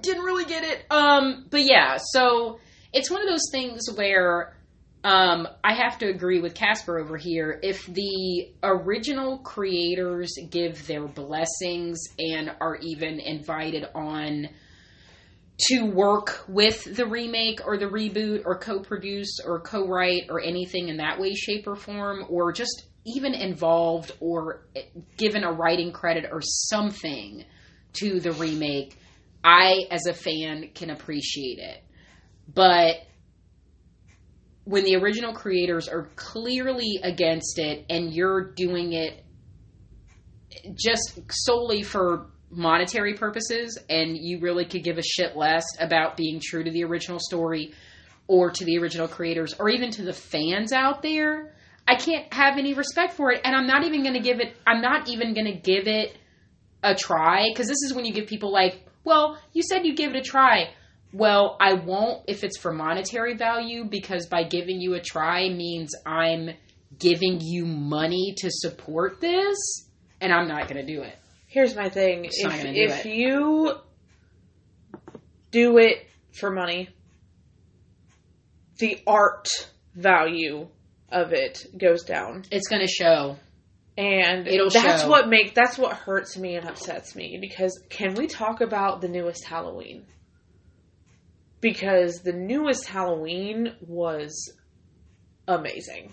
[0.00, 0.84] Didn't really get it.
[0.90, 2.58] Um, but yeah, so
[2.92, 4.56] it's one of those things where
[5.04, 7.58] um, I have to agree with Casper over here.
[7.62, 14.48] If the original creators give their blessings and are even invited on
[15.68, 20.96] to work with the remake or the reboot or co-produce or co-write or anything in
[20.96, 24.64] that way shape or form or just even involved or
[25.16, 27.44] given a writing credit or something
[27.92, 28.96] to the remake
[29.44, 31.84] i as a fan can appreciate it
[32.52, 32.96] but
[34.64, 39.24] when the original creators are clearly against it and you're doing it
[40.74, 46.40] just solely for monetary purposes and you really could give a shit less about being
[46.42, 47.72] true to the original story
[48.28, 51.54] or to the original creators or even to the fans out there
[51.88, 53.40] i can't have any respect for it.
[53.44, 56.16] And i'm not even going to give it i'm not even going to give it
[56.84, 57.46] a try.
[57.48, 60.22] Because this is when you give people like well you said you'd give it a
[60.22, 60.70] try
[61.12, 65.90] well i won't if it's for monetary value because by giving you a try means
[66.06, 66.50] i'm
[66.98, 69.56] giving you money to support this
[70.20, 71.14] and i'm not going to do it
[71.46, 72.24] Here's my thing.
[72.24, 72.32] If,
[72.64, 73.14] if it.
[73.14, 73.74] you
[75.50, 76.88] do it for money,
[78.78, 79.48] the art
[79.94, 80.66] value
[81.10, 82.44] of it goes down.
[82.50, 83.36] it's going to show
[83.98, 85.08] And It'll that's show.
[85.10, 89.08] what make that's what hurts me and upsets me because can we talk about the
[89.08, 90.06] newest Halloween?
[91.62, 94.52] Because the newest Halloween was
[95.48, 96.12] amazing.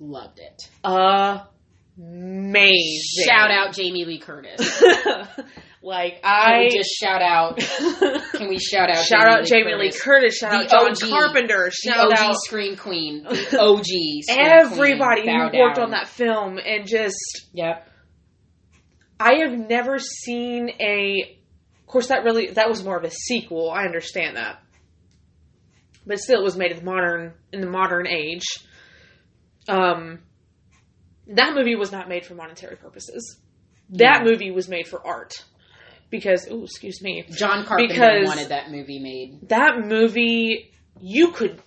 [0.00, 0.68] loved it
[1.98, 3.24] Amazing.
[3.26, 4.60] shout out jamie lee curtis
[5.82, 7.56] like can I we just shout out
[8.32, 11.10] can we shout out shout out Jamie Lee Curtis, shout The out John OG.
[11.10, 15.36] Carpenter, the shout OG out Scream Queen, the OG Scream everybody Queen.
[15.52, 15.84] who worked down.
[15.86, 17.14] on that film and just
[17.54, 17.88] Yep.
[19.20, 21.38] I have never seen a
[21.86, 24.60] of course that really that was more of a sequel, I understand that.
[26.06, 28.44] But still it was made in the modern in the modern age.
[29.68, 30.20] Um
[31.28, 33.38] that movie was not made for monetary purposes.
[33.90, 34.30] That Yeah.
[34.30, 35.44] movie was made for art.
[36.10, 37.24] Because oh, excuse me.
[37.30, 39.48] John Carpenter Because- wanted that movie made.
[39.48, 41.60] that movie you could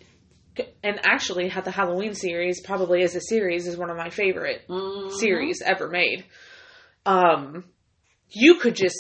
[0.83, 4.61] and actually had the halloween series probably as a series is one of my favorite
[4.67, 5.15] Mm-hmm.
[5.17, 6.25] series ever made
[7.05, 7.63] um
[8.29, 8.97] you could just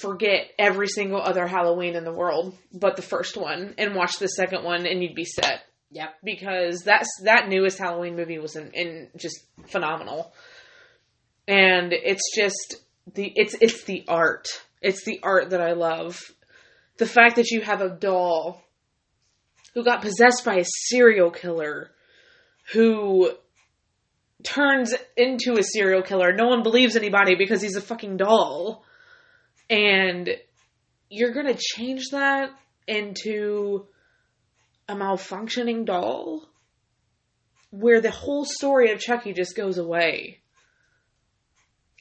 [0.00, 4.26] forget every single other halloween in the world but the first one and watch the
[4.28, 6.14] second one and you'd be set Yep.
[6.24, 10.32] because that's that newest halloween movie was in, in just phenomenal
[11.48, 12.76] and it's just
[13.14, 14.46] the it's it's the art.
[14.80, 16.20] It's the art that I love.
[16.98, 18.62] The fact that you have a doll
[19.74, 21.90] who got possessed by a serial killer
[22.72, 23.32] who
[24.44, 26.32] turns into a serial killer.
[26.32, 28.84] No one believes anybody because he's a fucking doll.
[29.70, 30.28] And
[31.08, 32.50] you're going to change that
[32.86, 33.86] into
[34.88, 36.48] a malfunctioning doll
[37.70, 40.38] where the whole story of Chucky just goes away.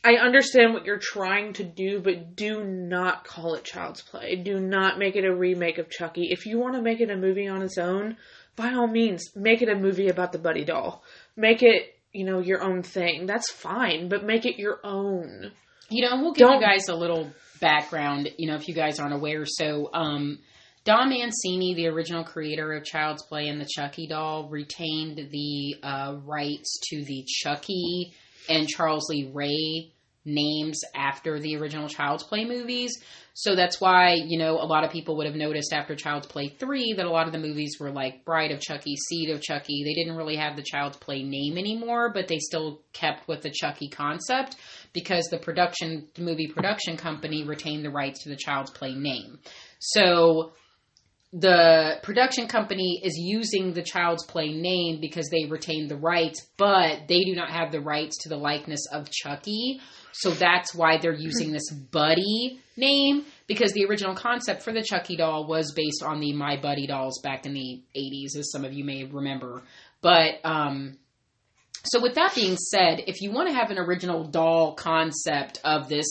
[0.04, 4.36] I understand what you're trying to do, but do not call it child's play.
[4.38, 6.30] Do not make it a remake of Chucky.
[6.32, 8.18] If you want to make it a movie on its own,
[8.56, 11.04] by all means, make it a movie about the Buddy doll.
[11.36, 13.26] Make it, you know, your own thing.
[13.26, 15.52] That's fine, but make it your own.
[15.90, 19.00] You know, we'll give Don't- you guys a little background, you know, if you guys
[19.00, 19.46] aren't aware.
[19.46, 20.40] So, um,
[20.86, 26.16] Don Mancini, the original creator of Child's Play and the Chucky doll, retained the uh,
[26.26, 28.14] rights to the Chucky
[28.48, 29.92] and Charles Lee Ray
[30.26, 32.98] names after the original Child's Play movies.
[33.34, 36.50] So that's why, you know, a lot of people would have noticed after Child's Play
[36.50, 39.84] 3 that a lot of the movies were like Bride of Chucky, Seed of Chucky.
[39.84, 43.52] They didn't really have the Child's Play name anymore, but they still kept with the
[43.52, 44.58] Chucky concept
[44.94, 49.40] because the production, the movie production company retained the rights to the Child's Play name.
[49.80, 50.54] So
[51.32, 57.08] the production company is using the Child's Play name because they retained the rights, but
[57.08, 59.80] they do not have the rights to the likeness of Chucky.
[60.12, 65.18] So that's why they're using this Buddy name because the original concept for the Chucky
[65.18, 68.74] doll was based on the My Buddy dolls back in the 80s, as some of
[68.74, 69.62] you may remember.
[70.02, 70.98] But, um,
[71.84, 75.90] so with that being said, if you want to have an original doll concept of
[75.90, 76.08] this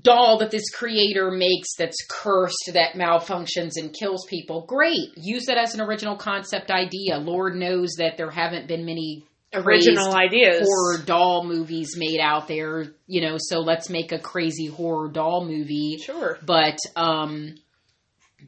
[0.00, 5.10] doll that this creator makes that's cursed that malfunctions and kills people, great.
[5.16, 7.18] Use that as an original concept idea.
[7.18, 9.24] Lord knows that there haven't been many
[9.56, 10.66] Original ideas.
[10.66, 15.44] horror doll movies made out there, you know, so let's make a crazy horror doll
[15.44, 16.38] movie Sure.
[16.44, 17.54] but um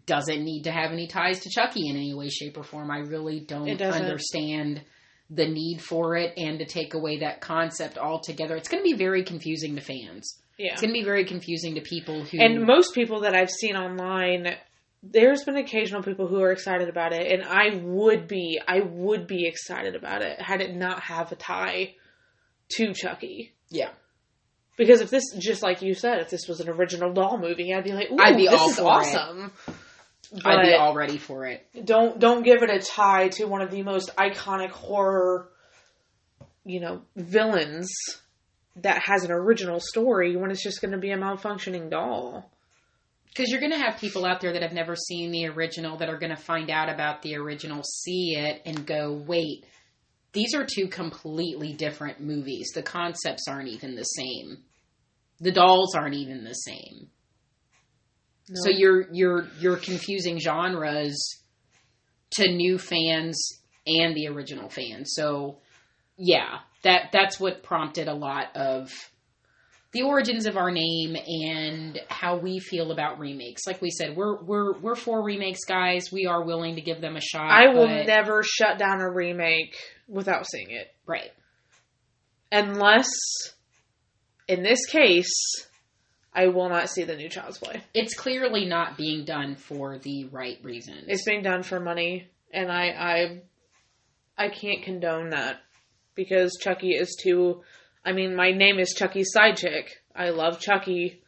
[0.04, 2.90] doesn't need to have any ties to Chucky in any way, shape, or form.
[2.90, 4.82] I really don't understand
[5.30, 8.56] the need for it and to take away that concept altogether.
[8.56, 10.38] It's going to be very confusing to fans.
[10.58, 10.72] Yeah.
[10.72, 13.76] It's going to be very confusing to people who And most people that I've seen
[13.76, 14.56] online,
[15.02, 19.26] there's been occasional people who are excited about it, and I would be, I would
[19.26, 21.94] be excited about it had it not have a tie
[22.76, 23.54] to Chucky.
[23.70, 23.90] yeah.
[24.78, 27.82] Because if this, just like you said, if this was an original doll movie, I'd
[27.82, 29.74] be like, "Ooh, I'd be this is for it.
[30.32, 31.66] Awesome." I'd be all ready for it.
[31.84, 35.48] don't don't give it a tie to one of the most iconic horror,
[36.64, 37.90] you know, villains
[38.76, 42.50] that has an original story when it's just going to be a malfunctioning doll.
[43.28, 46.08] Because you're going to have people out there that have never seen the original that
[46.08, 49.66] are going to find out about the original, see it, and go, wait,
[50.32, 52.70] these are two completely different movies.
[52.74, 54.58] The concepts aren't even the same.
[55.40, 57.10] The dolls aren't even the same.
[58.54, 61.42] So you're you're you're confusing genres
[62.32, 65.12] to new fans and the original fans.
[65.14, 65.58] So
[66.16, 68.92] yeah, that that's what prompted a lot of
[69.92, 73.62] the origins of our name and how we feel about remakes.
[73.66, 76.12] Like we said, we're we're we're for remakes, guys.
[76.12, 77.50] We are willing to give them a shot.
[77.50, 79.74] I will but- never shut down a remake
[80.08, 80.88] without seeing it.
[81.06, 81.30] right.
[82.52, 83.08] Unless,
[84.46, 85.32] in this case,
[86.36, 87.80] I will not see the new Child's Play.
[87.94, 91.04] It's clearly not being done for the right reasons.
[91.08, 93.40] It's being done for money, and I,
[94.38, 95.60] I, I can't condone that
[96.14, 97.62] because Chucky is too.
[98.04, 99.90] I mean, my name is Chucky's side chick.
[100.14, 101.22] I love Chucky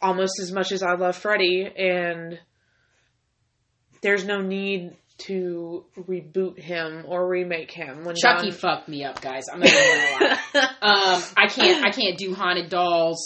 [0.00, 2.40] almost as much as I love Freddy, and
[4.00, 9.20] there's no need to reboot him or remake him when Chucky Don- fucked me up,
[9.20, 9.44] guys.
[9.52, 10.38] I'm not gonna lie.
[10.80, 13.18] Um, I can't I can't do haunted dolls.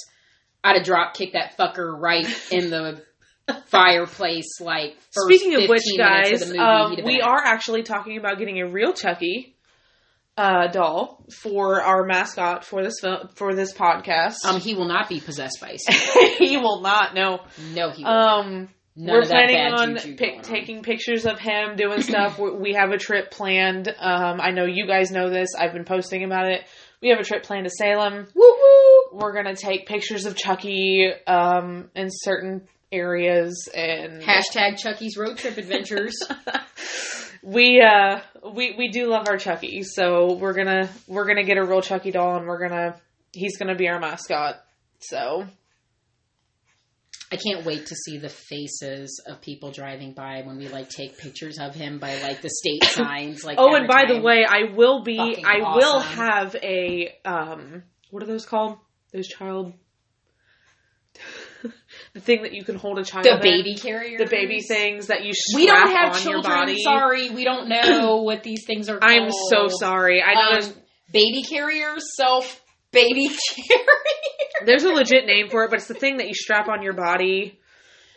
[0.62, 3.03] I'd have drop kicked that fucker right in the
[3.66, 4.61] fireplace.
[4.61, 8.38] Like first Speaking of which, guys, of movie, um, we been are actually talking about
[8.38, 9.57] getting a real Chucky
[10.37, 14.44] uh, doll for our mascot for this film, for this podcast.
[14.46, 15.77] Um, he will not be possessed by.
[16.38, 17.40] He will not No,
[17.75, 18.11] No, he will.
[18.11, 20.42] Um, we're planning on pic- on.
[20.42, 22.38] taking pictures of him doing stuff.
[22.40, 23.88] we, we have a trip planned.
[23.88, 25.51] Um, I know you guys know this.
[25.59, 26.62] I've been posting about it.
[27.02, 28.26] We have a trip planned to Salem.
[28.34, 29.18] Woo woo.
[29.18, 35.57] We're gonna take pictures of Chucky um, in certain areas and Hashtag Chucky's road trip
[35.57, 36.14] adventures.
[37.42, 38.20] we uh
[38.53, 42.11] we we do love our Chucky, so we're gonna we're gonna get a real Chucky
[42.11, 42.96] doll and we're gonna
[43.32, 44.57] he's gonna be our mascot.
[44.98, 45.46] So
[47.33, 51.16] I can't wait to see the faces of people driving by when we like take
[51.16, 53.45] pictures of him by like the state signs.
[53.45, 57.85] Like oh, and by the way, I will be Fucking I will have a um
[58.11, 58.78] what are those called?
[59.12, 59.74] Those child
[62.14, 63.24] the thing that you can hold a child.
[63.24, 63.41] The in.
[63.41, 64.18] baby carrier.
[64.18, 66.76] the baby things that you strap We don't have children.
[66.78, 68.99] Sorry, we don't know what these things are.
[68.99, 69.11] Called.
[69.11, 70.22] I'm so sorry.
[70.22, 70.74] I know Um,
[71.12, 72.61] baby carriers, self
[72.93, 73.87] baby carrier
[74.66, 76.92] there's a legit name for it, but it's the thing that you strap on your
[76.94, 77.56] body.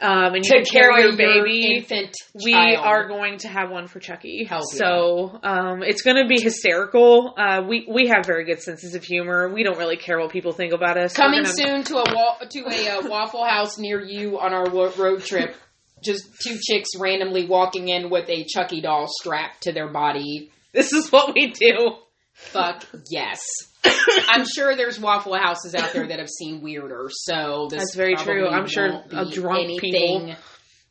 [0.01, 1.75] Um, and you to can carry your your baby.
[1.77, 2.13] infant.
[2.43, 2.85] we child.
[2.85, 4.43] are going to have one for Chucky.
[4.43, 4.63] Hell.
[4.63, 7.33] So um, it's going to be hysterical.
[7.37, 9.47] Uh, we we have very good senses of humor.
[9.53, 11.13] We don't really care what people think about us.
[11.13, 14.69] Coming gonna- soon to a wa- to a uh, Waffle House near you on our
[14.69, 15.55] wo- road trip.
[16.03, 20.51] Just two chicks randomly walking in with a Chucky doll strapped to their body.
[20.73, 21.93] This is what we do.
[22.33, 23.39] Fuck yes.
[23.85, 28.15] I'm sure there's Waffle Houses out there that have seen weirder, so this That's very
[28.15, 28.47] true.
[28.47, 30.35] I'm sure be drunk anything people.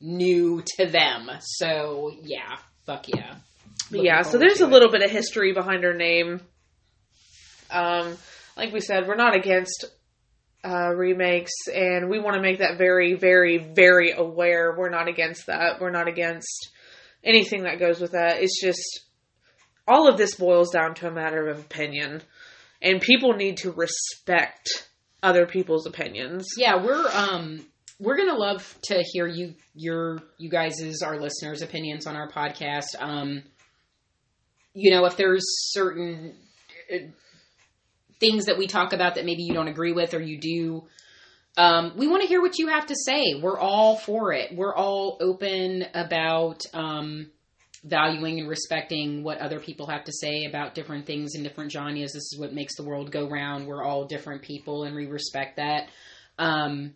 [0.00, 1.30] new to them.
[1.40, 3.36] So yeah, fuck yeah.
[3.90, 4.70] Looking yeah, so there's a it.
[4.70, 6.40] little bit of history behind her name.
[7.70, 8.16] Um,
[8.56, 9.86] like we said, we're not against
[10.64, 14.74] uh, remakes, and we want to make that very, very, very aware.
[14.76, 15.80] We're not against that.
[15.80, 16.70] We're not against
[17.24, 18.42] anything that goes with that.
[18.42, 19.00] It's just
[19.86, 22.22] all of this boils down to a matter of opinion,
[22.82, 24.88] and people need to respect
[25.22, 26.46] other people's opinions.
[26.56, 27.64] Yeah, we're um
[27.98, 32.98] we're gonna love to hear you your you guys' our listeners' opinions on our podcast.
[32.98, 33.44] Um,
[34.74, 36.34] you know, if there's certain
[36.92, 36.98] uh,
[38.18, 40.84] things that we talk about that maybe you don't agree with or you do.
[41.56, 43.34] Um, we want to hear what you have to say.
[43.34, 44.56] We're all for it.
[44.56, 47.30] We're all open about um,
[47.84, 52.12] valuing and respecting what other people have to say about different things in different genres.
[52.12, 53.66] This is what makes the world go round.
[53.66, 55.88] We're all different people, and we respect that.
[56.38, 56.94] Um,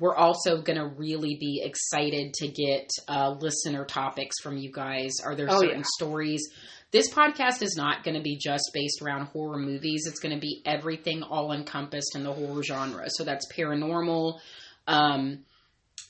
[0.00, 5.12] we're also going to really be excited to get uh, listener topics from you guys.
[5.24, 5.84] Are there Oh, certain yeah.
[5.98, 6.42] stories?
[6.90, 10.06] This podcast is not going to be just based around horror movies.
[10.08, 13.04] It's going to be everything all encompassed in the horror genre.
[13.08, 14.38] So that's paranormal,
[14.88, 15.44] um,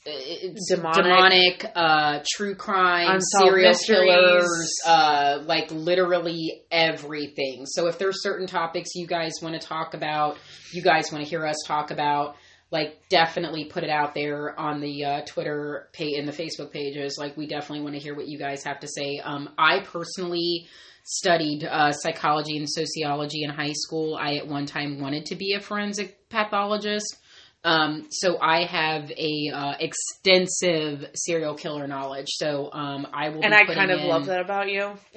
[0.05, 1.03] it's Demonic.
[1.03, 4.09] demonic, uh, true crime, serial mysteries.
[4.09, 7.65] killers, uh, like literally everything.
[7.65, 10.37] So if there's certain topics you guys want to talk about,
[10.71, 12.35] you guys want to hear us talk about,
[12.71, 17.17] like definitely put it out there on the uh, Twitter page and the Facebook pages.
[17.19, 19.19] Like we definitely want to hear what you guys have to say.
[19.23, 20.67] Um, I personally
[21.03, 24.17] studied uh, psychology and sociology in high school.
[24.19, 27.17] I at one time wanted to be a forensic pathologist.
[27.65, 32.27] Um, so I have a uh, extensive serial killer knowledge.
[32.29, 34.93] So um, I will, And I kind of in- love that about you.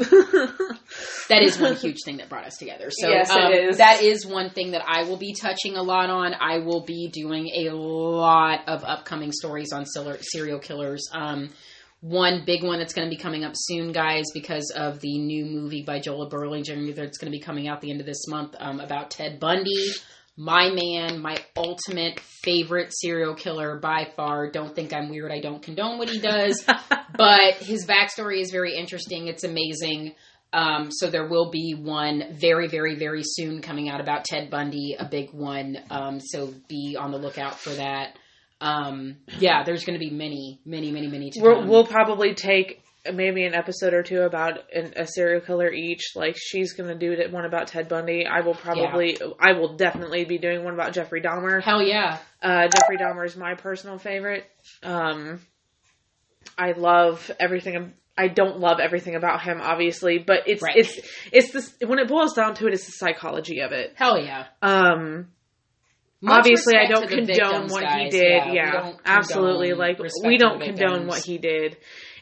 [1.29, 2.91] that is one huge thing that brought us together.
[2.91, 3.77] So Yes, um, is.
[3.79, 6.35] that is one thing that I will be touching a lot on.
[6.41, 11.07] I will be doing a lot of upcoming stories on serial- serial killers.
[11.13, 11.51] Um,
[12.01, 15.45] one big one that's going to be coming up soon, guys, because of the new
[15.45, 18.55] movie by Joel Berlinger that's going to be coming out the end of this month
[18.59, 19.89] um, about Ted Bundy.
[20.39, 24.51] My man, my ultimate favorite serial killer by far.
[24.51, 25.33] Don't think I'm weird.
[25.33, 26.65] I don't condone what he does
[27.19, 29.27] but his backstory is very interesting.
[29.27, 30.15] It's amazing.
[30.53, 34.97] Um, so there will be one very, very, very soon coming out about Ted Bundy,
[34.99, 35.79] a big one.
[35.91, 38.17] Um, so be on the lookout for that.
[38.61, 41.69] Um, yeah, there's going to be many, many, many, many to come.
[41.69, 42.83] we'll probably take
[43.13, 46.13] maybe an episode or two about an, a serial killer each.
[46.15, 48.27] Like she's gonna do it- one about Ted Bundy.
[48.27, 51.63] I will probably, I will definitely be doing one about Jeffrey Dahmer.
[51.63, 52.19] Hell yeah.
[52.43, 54.45] Uh, Jeffrey Dahmer is my personal favorite.
[54.83, 55.41] Um,
[56.57, 57.93] I love everything.
[58.17, 60.77] I don't love everything about him, obviously, but it's Right.
[60.77, 60.99] it's
[61.33, 63.93] it's this when it boils down to it, it's the psychology of it.
[63.97, 64.47] Hell yeah.
[64.61, 65.29] Um,
[66.21, 68.03] Much obviously, I don't condone victims, what guys.
[68.13, 68.43] he did.
[68.51, 69.73] we Yeah, absolutely.
[69.75, 71.77] Like we don't condone what he did.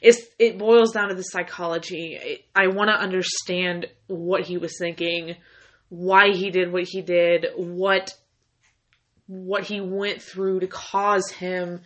[0.06, 2.16] It's it boils down to the psychology.
[2.20, 5.34] It, I want to understand what he was thinking,
[5.88, 8.14] why he did what he did, what
[9.26, 11.80] what he went through to cause him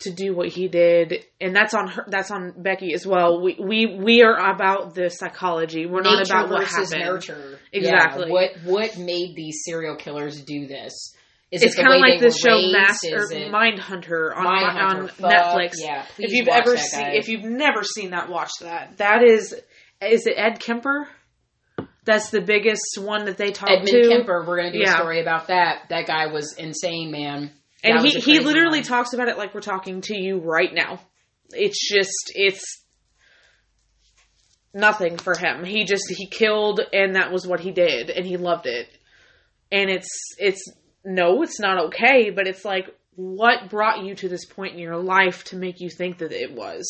[0.00, 2.06] to do what he did, and that's on her.
[2.08, 3.42] That's on Becky as well.
[3.42, 5.84] We we we are about the psychology.
[5.84, 7.02] We're not about what happened.
[7.04, 7.58] nurture.
[7.72, 8.26] Exactly.
[8.26, 11.14] Yeah, what what made these serial killers do this?
[11.50, 12.60] Is It's it kind of like this show?
[12.70, 15.72] Master Mindhunter on Mindhunter, on fuck, Netflix.
[15.78, 18.98] Yeah, if you've ever seen, if you've never seen that, watch that.
[18.98, 19.52] That is,
[20.00, 21.08] is it Ed Kemper?
[22.04, 24.08] That's the biggest one that they talk Edmund to.
[24.08, 24.94] Kemper, we're gonna do Yeah.
[24.94, 25.86] a story about that.
[25.90, 27.50] That guy was insane, man.
[27.82, 28.84] That and he he literally one.
[28.86, 31.00] talks about it like we're talking to you right now.
[31.50, 32.62] It's just it's
[34.72, 35.64] nothing for him.
[35.64, 38.86] He just he killed and that was what he did and he loved it.
[39.72, 40.62] And it's it's
[41.04, 44.96] no, it's not okay, but it's like what brought you to this point in your
[44.96, 46.86] life to make you think that it was?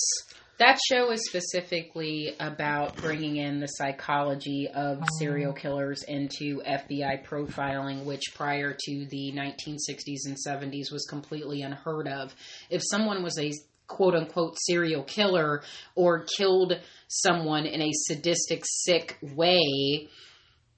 [0.58, 5.06] That show is specifically about bringing in the psychology of oh.
[5.18, 12.06] serial killers into FBI profiling, which prior to the 1960s and 70s was completely unheard
[12.06, 12.34] of.
[12.68, 13.52] If someone was a
[13.86, 15.62] quote unquote serial killer
[15.94, 20.08] or killed someone in a sadistic, sick way,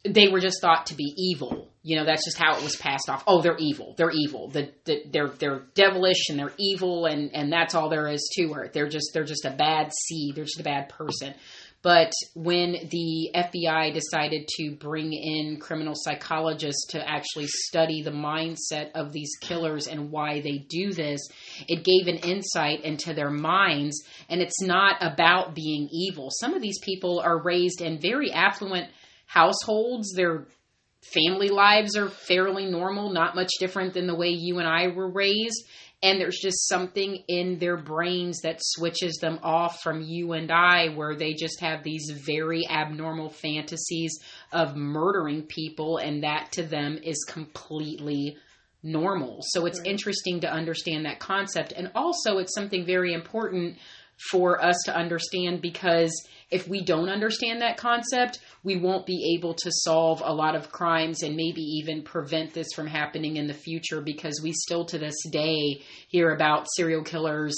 [0.05, 1.69] they were just thought to be evil.
[1.83, 3.25] You know, that's just how it was passed off.
[3.27, 3.95] Oh, they're evil.
[3.97, 4.49] They're evil.
[4.49, 8.53] The, the, they're they're devilish and they're evil, and and that's all there is to
[8.55, 8.73] it.
[8.73, 10.37] They're just they're just a bad seed.
[10.37, 11.35] They're just a bad person.
[11.83, 18.93] But when the FBI decided to bring in criminal psychologists to actually study the mindset
[18.95, 21.21] of these killers and why they do this,
[21.67, 24.01] it gave an insight into their minds.
[24.29, 26.29] And it's not about being evil.
[26.31, 28.89] Some of these people are raised in very affluent
[29.33, 30.13] households.
[30.13, 30.47] Their
[31.15, 35.11] family lives are fairly normal, not much different than the way you and I were
[35.11, 35.65] raised.
[36.05, 40.89] And there's just something in their brains that switches them off from you and I,
[40.89, 44.19] where they just have these very abnormal fantasies
[44.53, 48.37] of murdering people, and that to them is completely
[48.83, 49.39] normal.
[49.43, 49.89] So it's Right.
[49.91, 51.73] interesting to understand that concept.
[51.73, 53.79] And also, it's something very important
[54.31, 56.13] for us to understand because
[56.53, 60.71] if we don't understand that concept, we won't be able to solve a lot of
[60.71, 64.99] crimes and maybe even prevent this from happening in the future because we still to
[64.99, 67.57] this day hear about serial killers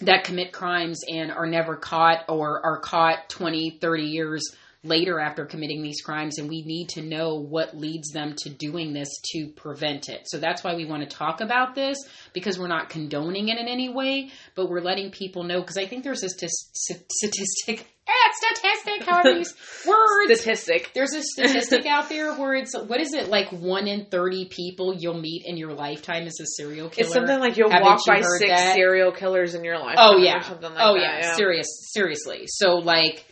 [0.00, 4.42] that commit crimes and are never caught or are caught 20, 30 years
[4.86, 8.92] later after committing these crimes and we need to know what leads them to doing
[8.92, 10.22] this to prevent it.
[10.28, 11.98] So that's why we want to talk about this
[12.32, 15.86] because we're not condoning it in any way, but we're letting people know because I
[15.86, 19.44] think there's a st- st- statistic eh, statistic however you
[19.88, 20.90] words Statistic.
[20.94, 24.94] there's a statistic out there where it's what is it like one in 30 people
[24.94, 28.00] you'll meet in your lifetime is a serial killer It's something like you'll Haven't walk
[28.06, 28.74] you by six that?
[28.74, 29.96] serial killers in your life.
[29.98, 30.38] Oh yeah.
[30.38, 31.00] or something like oh that.
[31.02, 31.18] yeah.
[31.20, 31.34] yeah.
[31.34, 31.66] Serious.
[31.92, 32.44] Seriously.
[32.46, 33.24] So like,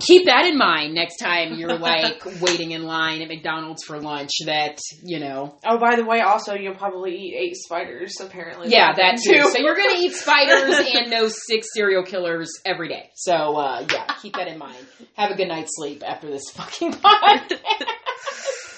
[0.00, 4.30] keep that in mind next time you're like waiting in line at McDonald's for lunch.
[4.46, 5.58] That you know.
[5.64, 8.14] Oh, by the way, also you'll probably eat eight spiders.
[8.20, 9.32] Apparently, Yeah, that too.
[9.34, 9.42] too.
[9.50, 13.10] So you're gonna eat spiders and know six serial killers every day.
[13.14, 14.76] So uh, yeah, keep that in mind.
[15.16, 17.60] Have a good night's sleep after this fucking podcast.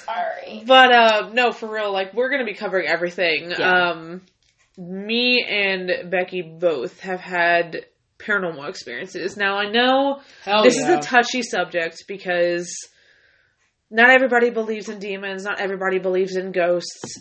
[0.05, 0.63] Sorry.
[0.67, 3.51] But uh, no, for real, like we're gonna be covering everything.
[3.51, 3.91] Yeah.
[3.91, 4.23] Um,
[4.79, 7.85] me and Becky both have had
[8.27, 9.37] paranormal experiences.
[9.37, 10.99] Now I know Hell this yeah.
[10.99, 12.75] is a touchy subject because
[13.91, 17.21] not everybody believes in demons, not everybody believes in ghosts.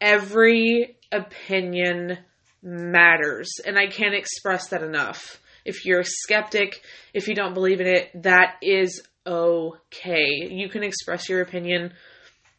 [0.00, 2.18] Every opinion
[2.62, 5.40] matters, and I can't express that enough.
[5.64, 6.82] If you're a skeptic,
[7.14, 10.48] if you don't believe in it, that is okay.
[10.50, 11.92] You can express your opinion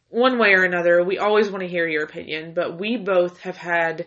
[0.08, 1.04] one way or another.
[1.04, 4.06] We always want to hear your opinion, but we both have had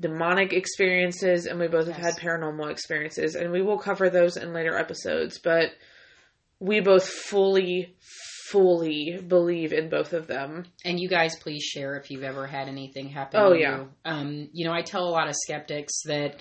[0.00, 4.52] demonic experiences and we both have had paranormal experiences, and we will cover those in
[4.52, 5.38] later episodes.
[5.38, 5.72] But
[6.58, 7.96] we both fully,
[8.48, 10.64] fully believe in both of them.
[10.84, 13.40] And you guys, please share if you've ever had anything happen.
[13.40, 13.78] Oh, yeah.
[13.78, 13.88] You.
[14.04, 16.40] Um, you know, I tell a lot of skeptics that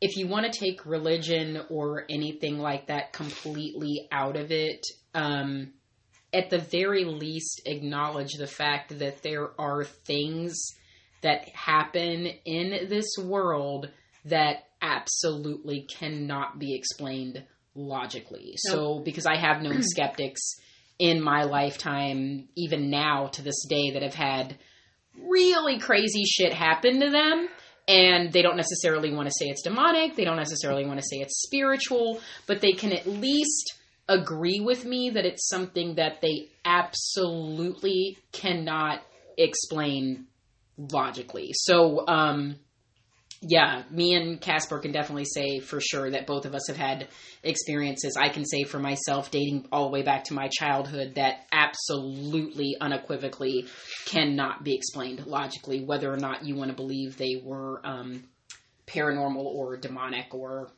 [0.00, 4.84] if you want to take religion or anything like that completely out of it,
[5.14, 5.72] um,
[6.34, 10.54] at the very least, acknowledge the fact that there are things
[11.26, 13.90] that happen in this world
[14.26, 18.54] that absolutely cannot be explained logically.
[18.56, 20.40] So, because I have known skeptics
[20.98, 24.56] in my lifetime, even now to this day, that have had
[25.20, 27.48] really crazy shit happen to them.
[27.88, 30.16] And they don't necessarily want to say it's demonic.
[30.16, 33.74] They don't necessarily want to say it's spiritual, but they can at least
[34.08, 39.02] agree with me that it's something that they absolutely cannot
[39.38, 40.26] explain
[40.76, 41.50] logically.
[41.52, 42.56] So, um,
[43.42, 47.08] yeah, me and Casper can definitely say for sure that both of us have had
[47.42, 48.16] experiences.
[48.16, 52.76] I can say for myself, dating all the way back to my childhood, that absolutely,
[52.80, 53.66] unequivocally
[54.06, 58.24] cannot be explained logically, whether or not you want to believe they were um,
[58.86, 60.70] paranormal or demonic or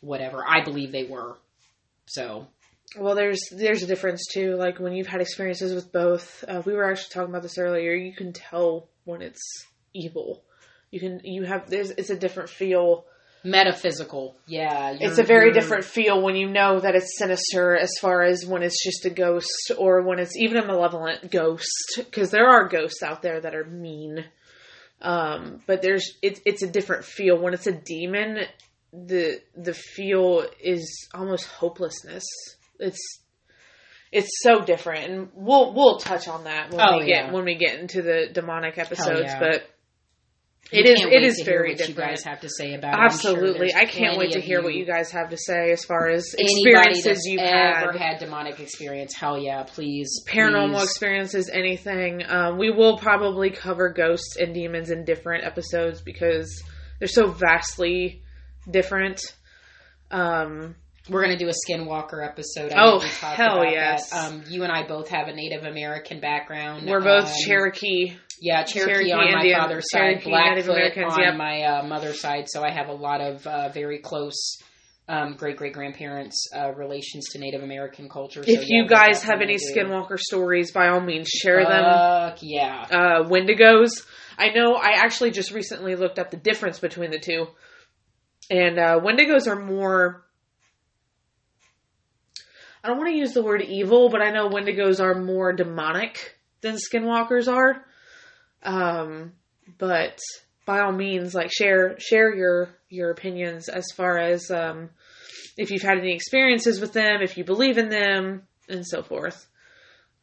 [0.00, 0.42] whatever.
[0.46, 1.36] I believe they were.
[2.06, 2.46] So,
[2.98, 4.56] Well, there's there's a difference too.
[4.56, 7.92] Like when you've had experiences with both, uh, we were actually talking about this earlier.
[7.92, 10.42] You can tell when it's evil.
[10.90, 13.04] You can you have there's it's a different feel.
[13.46, 14.36] metaphysical.
[14.46, 14.96] Yeah.
[14.98, 18.62] It's a very different feel when you know that it's sinister as far as when
[18.62, 23.02] it's just a ghost or when it's even a malevolent ghost because there are ghosts
[23.02, 24.24] out there that are mean.
[25.02, 28.38] Um, but there's it's it's a different feel when it's a demon.
[28.94, 32.24] The the feel is almost hopelessness.
[32.78, 33.20] It's
[34.14, 37.32] it's so different, and we'll we'll touch on that when Oh, we get yeah.
[37.32, 39.22] when we get into the demonic episodes.
[39.24, 39.38] yeah.
[39.40, 39.70] But
[40.72, 42.10] it is it is very what you different.
[42.16, 42.96] guys have to say about it.
[42.96, 45.84] I'm sure Absolutely, I can't wait to hear what you guys have to say as
[45.84, 48.00] far as experiences you've ever had.
[48.00, 50.24] had demonic experience, hell yeah, please.
[50.26, 50.84] paranormal please.
[50.84, 52.22] experiences, anything.
[52.26, 56.62] Um, we will probably cover ghosts and demons in different episodes because
[56.98, 58.22] they're so vastly
[58.70, 59.20] different.
[60.10, 60.76] Um,
[61.08, 62.72] We're gonna do a Skinwalker episode.
[62.72, 64.12] I Oh, hell yes.
[64.12, 66.86] Um, you and I both have a Native American background.
[66.88, 68.14] we're both Um, Cherokee.
[68.40, 71.36] Yeah, Cherokee, Cherokee on my Indian, father's Cherokee side, Blackfoot on yep.
[71.36, 72.46] my uh, mother's side.
[72.48, 74.58] So I have a lot of uh, very close
[75.08, 78.42] um, great great grandparents' uh, relations to Native American culture.
[78.42, 82.34] So, If yeah, you guys have any do- Skinwalker stories, by all means, share them.
[82.40, 82.86] Yeah.
[82.90, 83.90] uh, Wendigos.
[84.38, 87.46] I know I actually just recently looked up the difference between the two.
[88.50, 90.24] And uh, Wendigos are more.
[92.84, 96.38] I don't want to use the word evil, but I know Wendigos are more demonic
[96.60, 97.82] than Skinwalkers are.
[98.62, 99.32] Um,
[99.78, 100.18] but
[100.66, 104.90] by all means, like share share your your opinions as far as um,
[105.56, 109.46] if you've had any experiences with them, if you believe in them, and so forth.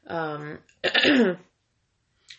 [0.05, 0.59] Um,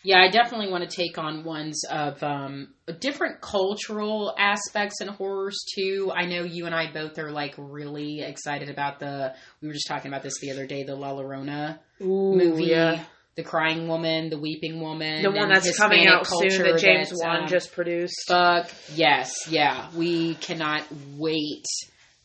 [0.03, 5.57] Yeah, I definitely want to take on ones of um, different cultural aspects and horrors
[5.75, 6.11] too.
[6.13, 9.33] I know you and I both are like really excited about the.
[9.61, 10.83] We were just talking about this the other day.
[10.83, 13.05] The La Llorona Ooh, movie, yeah.
[13.35, 17.11] the crying woman, the weeping woman, the one that's coming Hispanic out soon that James
[17.13, 18.27] Wan um, just produced.
[18.27, 19.89] Fuck yes, yeah.
[19.95, 20.83] We cannot
[21.17, 21.65] wait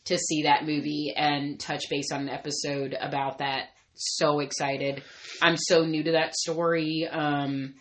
[0.05, 3.69] to see that movie and touch base on an episode about that.
[3.99, 5.03] So excited.
[5.41, 7.07] I'm so new to that story.
[7.09, 7.75] Um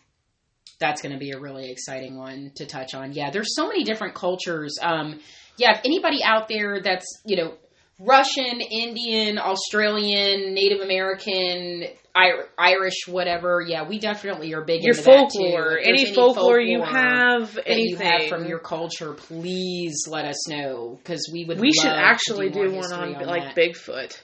[0.81, 3.12] that's going to be a really exciting one to touch on.
[3.12, 4.77] Yeah, there's so many different cultures.
[4.83, 5.21] Um
[5.57, 7.55] yeah, if anybody out there that's, you know,
[8.01, 13.61] Russian, Indian, Australian, Native American, Irish, whatever.
[13.61, 15.39] Yeah, we definitely are big your into that, too.
[15.39, 20.25] folklore, If any, folklore, you have, that anything you have from your culture, please let
[20.25, 21.61] us know because we would.
[21.61, 23.57] we should actually do, do, one history on, like that.
[23.57, 24.21] Bigfoot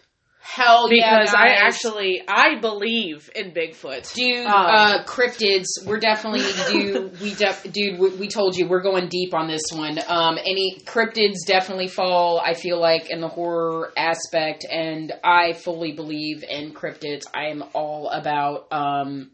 [0.47, 4.13] Hell yeah, because I actually I believe in Bigfoot.
[4.13, 5.65] Dude, Um, uh, cryptids.
[5.87, 7.99] We're definitely do we def, dude.
[7.99, 9.99] We, we told you we're going deep on this one.
[10.07, 12.39] Um, any cryptids definitely fall.
[12.39, 17.23] I feel like in the horror aspect, and I fully believe in cryptids.
[17.33, 19.31] I am all about um,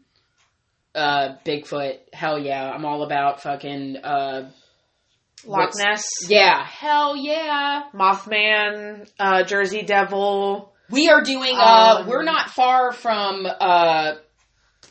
[0.95, 1.97] uh, Bigfoot.
[2.13, 4.49] Hell yeah, I'm all about fucking uh,
[5.45, 6.63] Loch Ness, yeah.
[6.65, 7.83] Hell yeah.
[7.93, 10.70] Mothman, uh, Jersey Devil.
[10.91, 11.55] We are doing.
[11.57, 13.45] Uh, Um, we're not far from.
[13.45, 14.13] Uh,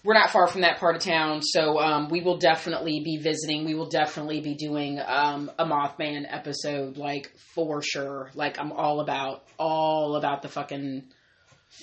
[0.03, 3.67] we're not far from that part of town, so um, we will definitely be visiting.
[3.67, 8.31] We will definitely be doing um, a Mothman episode, like for sure.
[8.35, 11.05] Like I'm all about all about the fucking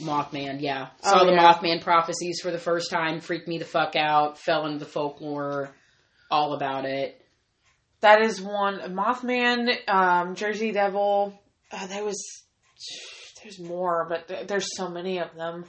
[0.02, 0.62] Mothman.
[0.62, 1.54] Yeah, saw Oh, the yeah.
[1.54, 3.20] Mothman prophecies for the first time.
[3.20, 4.40] Freaked me the fuck out.
[4.40, 5.70] Fell into the folklore.
[6.32, 7.22] All about it.
[8.02, 8.80] That is one.
[8.96, 11.40] Mothman, um, Jersey Devil.
[11.72, 12.20] Uh, there was
[13.48, 15.64] there's more, but th- there's so many of them.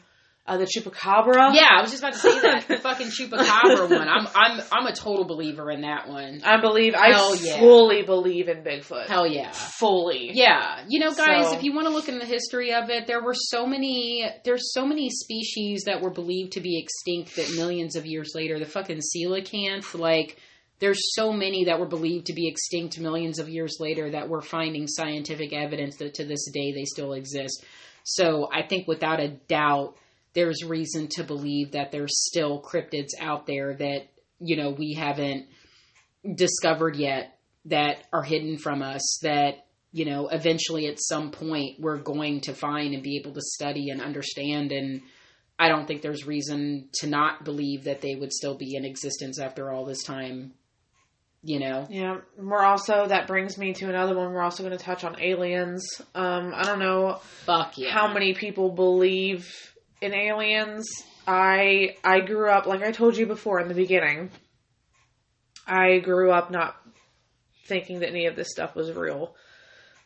[0.46, 1.54] Uh, the Chupacabra.
[1.54, 4.08] Yeah, I was just about to say that the fucking chupacabra one.
[4.08, 6.40] I'm I'm I'm a total believer in that one.
[6.42, 6.94] I believe.
[6.94, 7.58] I Hell yeah.
[7.58, 9.08] fully believe in Bigfoot.
[9.08, 9.52] Hell yeah.
[9.52, 10.30] fully.
[10.32, 13.06] Yeah, you know, guys, So- if you want to look in the history of it,
[13.06, 14.24] there were so many.
[14.44, 18.58] There's so many species that were believed to be extinct that millions of years later,
[18.58, 20.38] the fucking coelacanth, like.
[20.80, 24.42] There's so many that were believed to be extinct millions of years later that we're
[24.42, 27.64] finding scientific evidence that to this day they still exist.
[28.04, 29.96] So I think without a doubt,
[30.34, 34.08] there's reason to believe that there's still cryptids out there that,
[34.38, 35.46] you know, we haven't
[36.34, 41.98] discovered yet that are hidden from us that you know eventually at some point we're
[41.98, 45.00] going to find and be able to study and understand and
[45.58, 49.38] i don't think there's reason to not believe that they would still be in existence
[49.38, 50.52] after all this time
[51.48, 54.32] you know Yeah, we're also that brings me to another one.
[54.32, 55.84] We're also going to touch on aliens.
[56.14, 59.48] Um, I don't know fuck yeah how many people believe
[60.02, 60.86] in aliens.
[61.26, 64.30] I I grew up like I told you before in the beginning.
[65.66, 66.76] I grew up not
[67.66, 69.34] thinking that any of this stuff was real.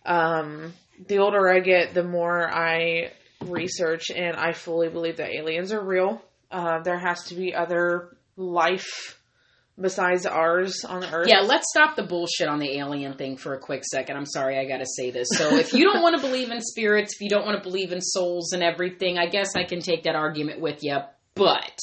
[0.05, 0.73] Um,
[1.07, 3.13] the older I get, the more I
[3.45, 6.23] research, and I fully believe that aliens are real.
[6.51, 9.19] Uh, there has to be other life
[9.81, 11.29] besides ours on Earth.
[11.29, 14.17] yeah, let's stop the bullshit on the alien thing for a quick second.
[14.17, 15.29] I'm sorry, I gotta say this.
[15.33, 17.93] So, if you don't want to believe in spirits, if you don't want to believe
[17.93, 20.99] in souls and everything, I guess I can take that argument with you.
[21.35, 21.79] But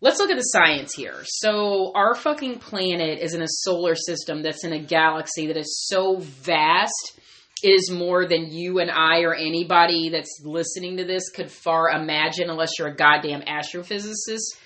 [0.00, 1.22] let's look at the science here.
[1.24, 5.86] So, our fucking planet is in a solar system that's in a galaxy that is
[5.88, 7.18] so vast.
[7.62, 12.50] is more than you and I or anybody that's listening to this could far imagine
[12.50, 14.58] unless you're a goddamn astrophysicist.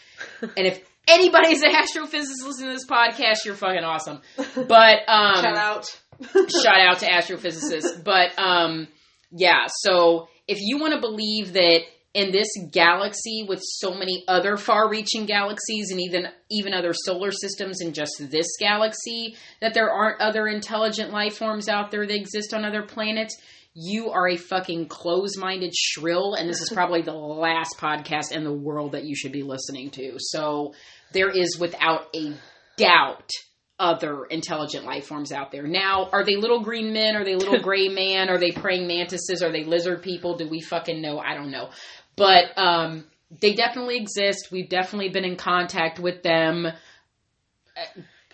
[0.56, 4.20] and if anybody's an astrophysicist listening to this podcast, you're fucking awesome.
[4.36, 6.00] But um Shout out.
[6.62, 8.02] shout out to astrophysicists.
[8.02, 8.88] But um,
[9.30, 11.80] yeah, so if you want to believe that
[12.14, 17.80] in this galaxy with so many other far-reaching galaxies and even even other solar systems
[17.80, 22.54] in just this galaxy that there aren't other intelligent life forms out there that exist
[22.54, 23.36] on other planets
[23.74, 28.52] you are a fucking close-minded shrill and this is probably the last podcast in the
[28.52, 30.72] world that you should be listening to so
[31.12, 32.34] there is without a
[32.76, 33.30] doubt
[33.78, 35.66] other intelligent life forms out there.
[35.66, 37.14] Now, are they little green men?
[37.16, 38.28] Are they little gray man?
[38.28, 39.42] Are they praying mantises?
[39.42, 40.36] Are they lizard people?
[40.36, 41.18] Do we fucking know?
[41.18, 41.70] I don't know.
[42.16, 43.04] But um,
[43.40, 44.48] they definitely exist.
[44.50, 46.66] We've definitely been in contact with them.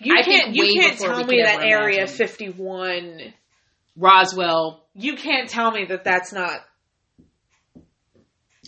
[0.01, 0.55] You I can't.
[0.55, 2.16] You can't tell me that Area imagine.
[2.16, 3.35] Fifty One.
[3.97, 6.61] Roswell, You can't tell me that that's not.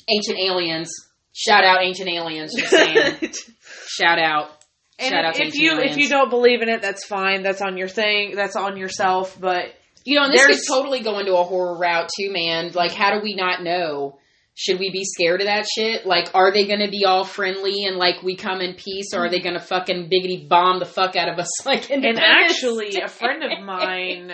[0.09, 0.90] ancient aliens.
[1.39, 2.55] Shout out ancient aliens.
[2.57, 3.18] Just saying.
[3.89, 4.51] Shout out.
[4.99, 5.97] And Shout out to if ancient you aliens.
[5.97, 7.43] if you don't believe in it, that's fine.
[7.43, 8.34] That's on your thing.
[8.34, 9.37] That's on yourself.
[9.39, 9.74] But
[10.05, 12.70] You know, and this could totally go into a horror route too, man.
[12.72, 14.18] Like, how do we not know?
[14.55, 16.07] Should we be scared of that shit?
[16.07, 19.26] Like, are they going to be all friendly and like we come in peace, or
[19.26, 21.51] are they going to fucking biggity bomb the fuck out of us?
[21.66, 24.32] Like, and actually, a friend of mine.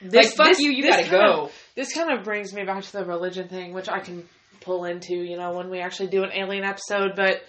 [0.00, 1.50] like, fuck this- you, you gotta kind of- go.
[1.74, 4.28] this kind of brings me back to the religion thing, which I can
[4.66, 7.12] pull into, you know, when we actually do an alien episode.
[7.16, 7.42] But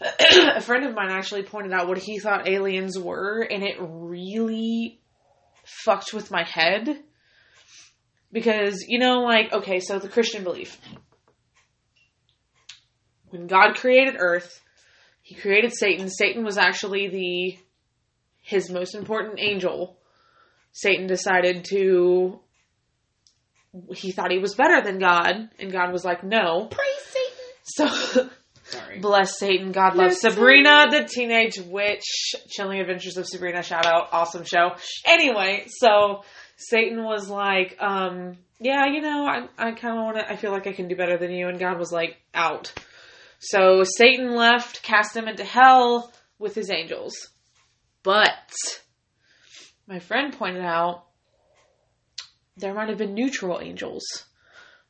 [0.56, 5.00] a friend of mine actually pointed out what he thought aliens were, and it really
[5.64, 7.02] fucked with my head.
[8.30, 10.78] Because, you know, like, okay, so the Christian belief.
[13.30, 14.60] When God created Earth,
[15.22, 16.08] he created Satan.
[16.08, 17.58] Satan was actually the
[18.42, 19.98] his most important angel.
[20.72, 22.40] Satan decided to
[23.94, 26.68] he thought he was better than God, and God was like, no.
[26.70, 27.44] Praise Satan.
[27.64, 28.30] So
[28.64, 28.98] Sorry.
[29.00, 29.72] bless Satan.
[29.72, 32.34] God loves Bless Sabrina the Teenage Witch.
[32.48, 33.62] Chilling Adventures of Sabrina.
[33.62, 34.72] Shout out, awesome show.
[35.06, 36.24] Anyway, so
[36.56, 40.30] Satan was like, um, yeah, you know, I I kind of want to.
[40.30, 42.72] I feel like I can do better than you, and God was like, out.
[43.38, 47.14] So Satan left, cast him into hell with his angels.
[48.02, 48.52] But
[49.86, 51.04] my friend pointed out
[52.58, 54.04] there might have been neutral angels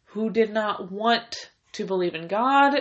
[0.06, 2.74] who did not want to believe in God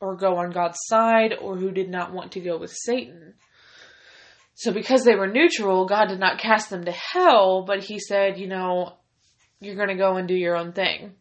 [0.00, 3.34] or go on God's side or who did not want to go with Satan.
[4.54, 8.38] So because they were neutral, God did not cast them to hell, but he said,
[8.38, 8.94] you know,
[9.60, 11.14] you're going to go and do your own thing.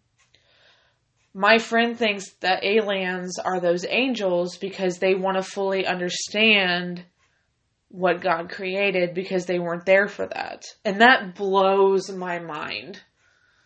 [1.33, 7.05] My friend thinks that aliens are those angels because they want to fully understand
[7.87, 10.65] what God created because they weren't there for that.
[10.83, 12.99] And that blows my mind.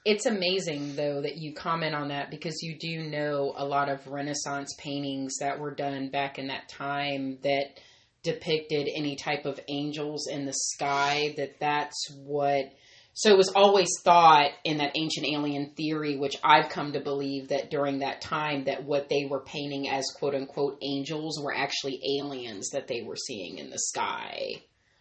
[0.05, 4.07] It's amazing though that you comment on that because you do know a lot of
[4.07, 7.79] Renaissance paintings that were done back in that time that
[8.21, 12.71] depicted any type of angels in the sky that that's what
[13.13, 17.49] so it was always thought in that ancient alien theory which I've come to believe
[17.49, 21.99] that during that time that what they were painting as quote unquote angels were actually
[22.19, 24.55] aliens that they were seeing in the sky.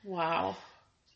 [0.05, 0.57] Wow.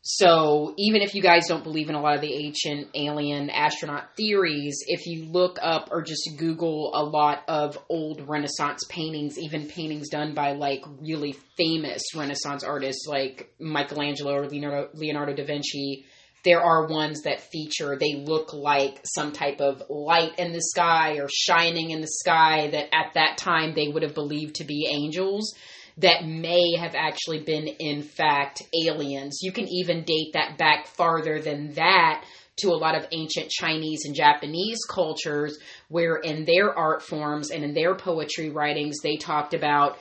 [0.03, 4.17] So even if you guys don't believe in a lot of the ancient alien astronaut
[4.17, 9.67] theories, if you look up or just Google a lot of old Renaissance paintings, even
[9.67, 16.07] paintings done by like really famous Renaissance artists like Michelangelo or Leonardo, Leonardo da Vinci,
[16.45, 21.19] there are ones that feature they look like some type of light in the sky
[21.19, 24.89] or shining in the sky that at that time they would have believed to be
[24.89, 25.55] angels
[25.99, 29.41] that may have actually been in fact aliens.
[29.43, 32.25] You can even date that back farther than that
[32.59, 37.65] to a lot of ancient Chinese and Japanese cultures where in their art forms and
[37.65, 39.99] in their poetry writings they talked about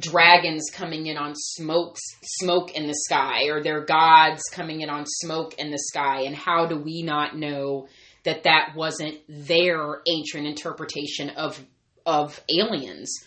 [0.00, 5.04] dragons coming in on smoke smoke in the sky or their gods coming in on
[5.06, 7.86] smoke in the sky and how do we not know
[8.24, 11.64] that that wasn't their ancient interpretation of
[12.06, 13.24] of aliens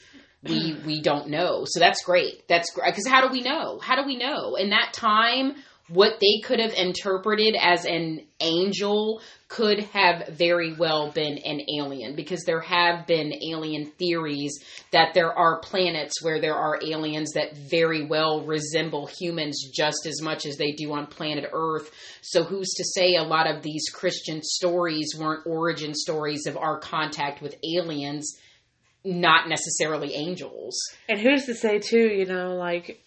[0.48, 1.64] we we don't know.
[1.66, 2.48] So that's great.
[2.48, 3.80] That's great because how do we know?
[3.80, 4.56] How do we know?
[4.56, 5.56] In that time
[5.89, 12.14] what they could have interpreted as an angel could have very well been an alien
[12.14, 14.60] because there have been alien theories
[14.91, 20.22] that there are planets where there are aliens that very well resemble humans just as
[20.22, 21.89] much as they do on planet Earth.
[22.22, 26.80] So, who's to say a lot of these Christian stories weren't origin stories of our
[26.80, 28.38] contact with aliens,
[29.08, 30.78] not necessarily angels?
[31.08, 33.03] And who's to say too, you know, like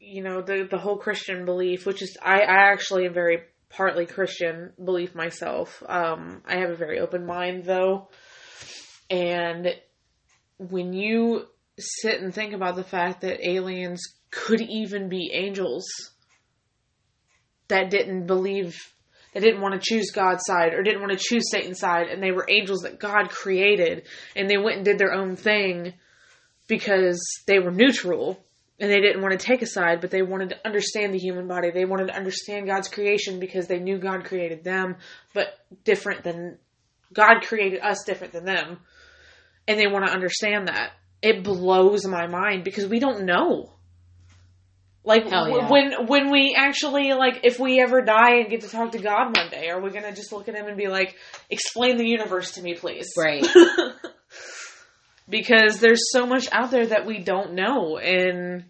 [0.00, 4.06] you know, the the whole Christian belief, which is I, I actually am very partly
[4.06, 5.82] Christian belief myself.
[5.86, 8.08] Um, I have a very open mind though.
[9.10, 9.68] And
[10.58, 11.46] when you
[11.78, 15.84] sit and think about the fact that aliens could even be angels
[17.68, 18.91] that didn't believe
[19.32, 22.22] that didn't want to choose God's side or didn't want to choose Satan's side and
[22.22, 24.06] they were angels that God created
[24.36, 25.94] and they went and did their own thing
[26.66, 28.38] because they were neutral
[28.78, 31.48] and they didn't want to take a side but they wanted to understand the human
[31.48, 31.70] body.
[31.70, 34.96] They wanted to understand God's creation because they knew God created them
[35.34, 35.46] but
[35.84, 36.58] different than
[37.12, 38.78] God created us different than them
[39.66, 40.92] and they want to understand that.
[41.22, 43.72] It blows my mind because we don't know
[45.04, 45.68] like yeah.
[45.68, 49.36] when when we actually like if we ever die and get to talk to God
[49.36, 51.16] one day, are we gonna just look at him and be like,
[51.50, 53.08] "Explain the universe to me, please"?
[53.18, 53.44] Right.
[55.28, 58.64] because there's so much out there that we don't know, and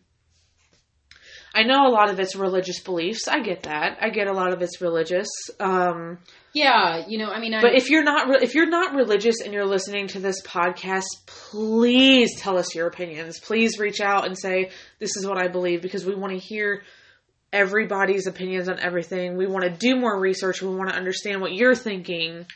[1.55, 3.29] I know a lot of it's religious beliefs.
[3.29, 3.99] I get that.
[4.01, 5.29] I get a lot of it's religious.
[5.61, 6.19] Um,
[6.55, 9.37] Yeah, you know, I mean, I, but if you're not re- if you're not religious
[9.45, 13.39] and you're listening to this podcast, please tell us your opinions.
[13.39, 16.83] Please reach out and say this is what I believe because we want to hear
[17.53, 19.37] everybody's opinions on everything.
[19.37, 20.63] We want to do more research.
[20.63, 22.47] We want to understand what you're thinking.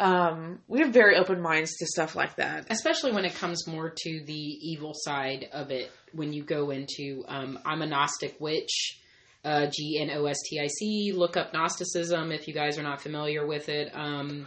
[0.00, 2.66] Um, we have very open minds to stuff like that.
[2.70, 4.32] especially when it comes more to the
[4.72, 8.98] evil side of it when you go into um, i'm a gnostic witch
[9.44, 13.90] uh, g-n-o-s-t-i-c look up gnosticism if you guys are not familiar with it.
[13.94, 14.46] Um,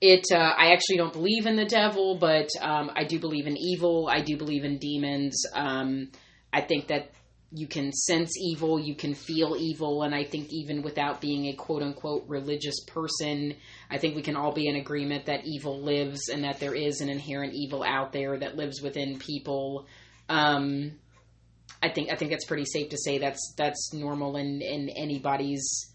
[0.00, 3.56] it uh, i actually don't believe in the devil but um, i do believe in
[3.56, 4.08] evil.
[4.10, 5.44] I do believe in demons.
[5.52, 6.10] Um,
[6.52, 7.10] i think that
[7.56, 11.54] you can sense evil you can feel evil and i think even without being a
[11.54, 13.54] quote unquote religious person
[13.90, 17.00] I think we can all be in agreement that evil lives and that there is
[17.00, 19.86] an inherent evil out there that lives within people.
[20.28, 20.92] Um,
[21.82, 25.92] I think I think that's pretty safe to say that's that's normal in in anybody's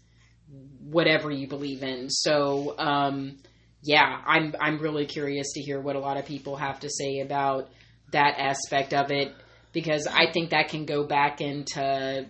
[0.80, 2.08] whatever you believe in.
[2.08, 3.38] So um,
[3.82, 7.20] yeah, I'm I'm really curious to hear what a lot of people have to say
[7.20, 7.70] about
[8.12, 9.34] that aspect of it
[9.72, 12.26] because I think that can go back into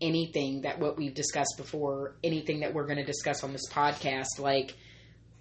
[0.00, 4.38] anything that what we've discussed before, anything that we're going to discuss on this podcast,
[4.38, 4.74] like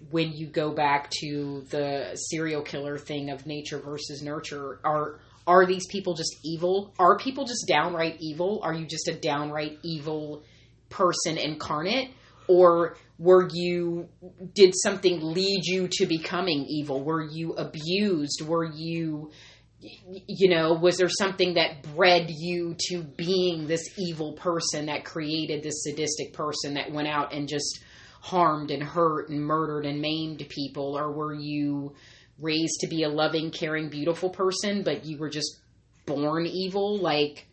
[0.10, 5.66] when you go back to the serial killer thing of nature versus nurture, are are
[5.66, 6.94] these people just evil?
[7.00, 8.60] Are people just downright evil?
[8.64, 10.44] Are you just a downright evil
[10.90, 12.12] person incarnate?
[12.50, 14.10] Or were you
[14.54, 17.04] did something lead you to becoming evil?
[17.04, 18.42] Were you abused?
[18.46, 19.32] Were you
[19.80, 25.62] you know, was there something that bred you to being this evil person that created
[25.62, 27.84] this sadistic person that went out and just
[28.22, 30.98] harmed and hurt and murdered and maimed people?
[30.98, 31.94] Or were you
[32.40, 35.60] raised to be a loving, caring, beautiful person, but you were just
[36.06, 36.98] born evil?
[36.98, 37.48] Like,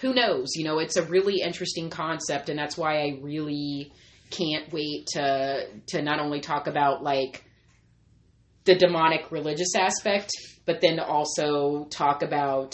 [0.00, 0.52] who knows?
[0.54, 3.92] You know, it's a really interesting concept, and that's why I really
[4.30, 7.44] can't wait to to not only talk about like
[8.64, 10.30] the demonic religious aspect,
[10.66, 12.72] but then also talk about,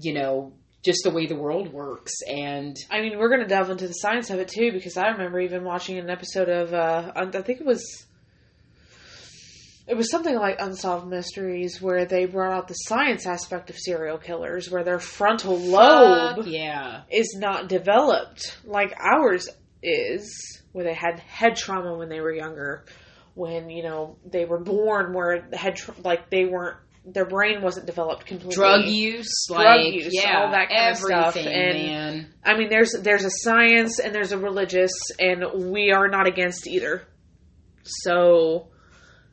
[0.00, 0.52] you know,
[0.84, 3.94] just the way the world works and I mean, we're going to delve into the
[3.94, 7.60] science of it too, because I remember even watching an episode of, uh, I think
[7.60, 8.04] it was,
[9.86, 14.18] it was something like Unsolved Mysteries, where they brought out the science aspect of serial
[14.18, 17.02] killers, where their frontal lobe Fuck yeah.
[17.10, 19.48] is not developed like ours
[19.82, 22.84] is, where they had head trauma when they were younger,
[23.34, 28.26] when you know they were born, where tra- like they weren't, their brain wasn't developed
[28.26, 28.54] completely.
[28.54, 32.34] Drug use, Drug like use, yeah, all that kind of stuff, and- man.
[32.44, 36.66] I mean, there's there's a science and there's a religious, and we are not against
[36.66, 37.06] either.
[37.82, 38.68] So,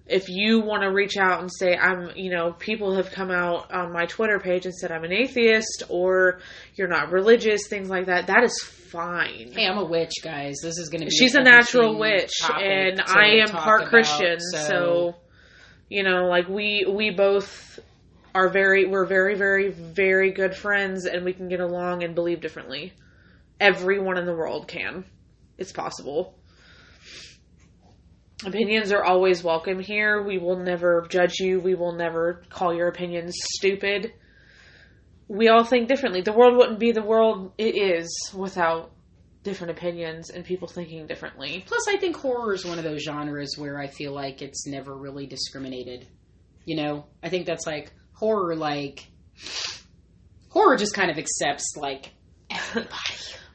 [0.05, 3.71] if you want to reach out and say I'm, you know, people have come out
[3.71, 6.39] on my Twitter page and said I'm an atheist or
[6.75, 8.27] you're not religious, things like that.
[8.27, 9.51] That is fine.
[9.53, 10.57] Hey, I'm a witch, guys.
[10.61, 14.39] This is going to be She's a natural witch, and I am part about, Christian.
[14.39, 15.15] So,
[15.89, 17.79] you know, like we we both
[18.33, 22.41] are very we're very very very good friends, and we can get along and believe
[22.41, 22.93] differently.
[23.59, 25.05] Everyone in the world can.
[25.57, 26.35] It's possible.
[28.45, 30.23] Opinions are always welcome here.
[30.23, 31.59] We will never judge you.
[31.59, 34.13] We will never call your opinions stupid.
[35.27, 36.21] We all think differently.
[36.21, 38.91] The world wouldn't be the world it is without
[39.43, 41.63] different opinions and people thinking differently.
[41.67, 44.95] Plus, I think horror is one of those genres where I feel like it's never
[44.95, 46.07] really discriminated.
[46.65, 49.07] You know, I think that's like horror, like
[50.49, 52.11] horror just kind of accepts like
[52.49, 52.89] everybody.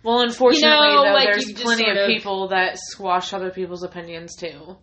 [0.02, 3.82] Well, unfortunately, You know, though, like, there's plenty of of- people that squash other people's
[3.82, 4.76] opinions too.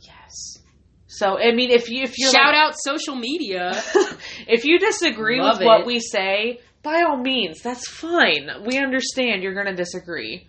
[0.00, 0.58] yes.
[1.06, 3.70] So, I mean, if you if you're Shout like- out social media.
[4.46, 8.50] if you disagree Love with what we say, by all means, that's fine.
[8.66, 10.46] We understand you're going to disagree,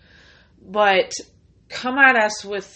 [0.61, 1.11] but
[1.69, 2.69] come at us with,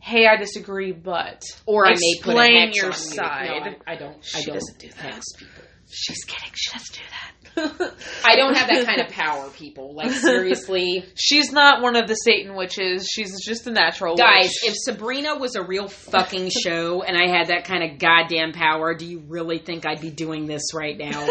[0.00, 3.62] "Hey, I disagree," but Or I may explain your side.
[3.64, 4.16] No, I, I don't.
[4.18, 5.22] I She don't doesn't do that.
[5.38, 5.64] people.
[5.90, 6.50] She's kidding.
[6.54, 7.30] She doesn't do that.
[8.24, 9.92] I don't have that kind of power, people.
[9.94, 13.08] Like seriously, She's not one of the Satan witches.
[13.10, 14.44] She's just a natural guys.
[14.62, 14.72] witch.
[14.72, 18.94] If Sabrina was a real fucking show and I had that kind of goddamn power,
[18.94, 21.26] do you really think I'd be doing this right now?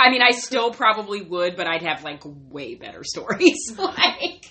[0.00, 3.72] I mean, I still probably would, but I'd have like way better stories.
[3.78, 4.50] like,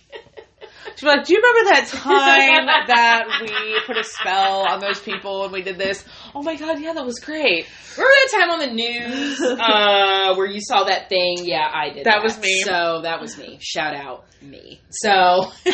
[0.96, 5.44] She's like, do you remember that time that we put a spell on those people
[5.44, 6.04] and we did this?
[6.36, 7.66] Oh my god, yeah, that was great.
[7.98, 11.38] remember that time on the news uh, where you saw that thing?
[11.44, 12.06] Yeah, I did.
[12.06, 12.62] That was me.
[12.64, 13.60] So that was me.
[13.62, 14.82] Shout out me.
[14.90, 15.52] So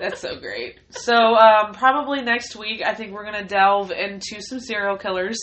[0.00, 0.78] That's so great.
[0.88, 5.38] So, um, probably next week, I think we're gonna delve into some serial killers.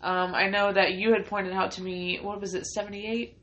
[0.00, 3.36] Um, I know that you had pointed out to me, what was it, 78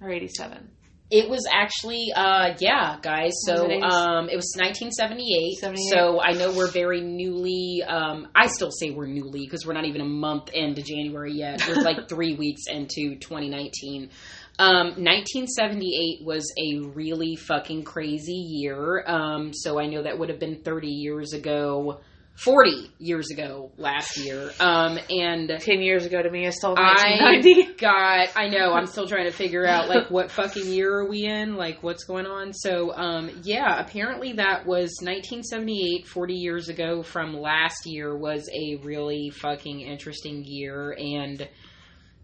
[0.00, 0.70] or 87?
[1.10, 3.32] It was actually, uh, yeah, guys.
[3.46, 3.90] So, it 80s?
[3.90, 5.58] um, it was 1978.
[5.60, 5.90] 78.
[5.90, 7.82] So I know we're very newly.
[7.86, 11.62] Um, I still say we're newly because we're not even a month into January yet.
[11.68, 14.10] We're like three weeks into 2019.
[14.58, 19.04] Um, 1978 was a really fucking crazy year.
[19.06, 22.00] Um, so I know that would have been 30 years ago,
[22.36, 24.50] 40 years ago last year.
[24.58, 27.74] Um, and 10 years ago to me, I still I 1990.
[27.78, 28.28] got.
[28.36, 28.72] I know.
[28.72, 31.54] I'm still trying to figure out like what fucking year are we in?
[31.54, 32.52] Like what's going on?
[32.52, 33.80] So, um, yeah.
[33.80, 38.16] Apparently, that was 1978, 40 years ago from last year.
[38.16, 41.48] Was a really fucking interesting year, and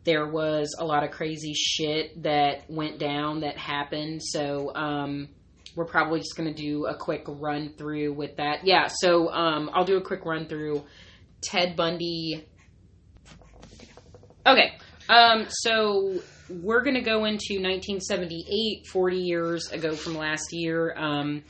[0.05, 4.23] there was a lot of crazy shit that went down that happened.
[4.23, 5.29] So, um,
[5.77, 8.67] we're probably just going to do a quick run through with that.
[8.67, 8.89] Yeah.
[8.89, 10.85] So, um, I'll do a quick run through.
[11.43, 12.47] Ted Bundy
[14.47, 14.73] Okay.
[15.09, 20.95] Um, so we're going to go into 1978, 40 years ago from last year.
[20.97, 21.43] Um,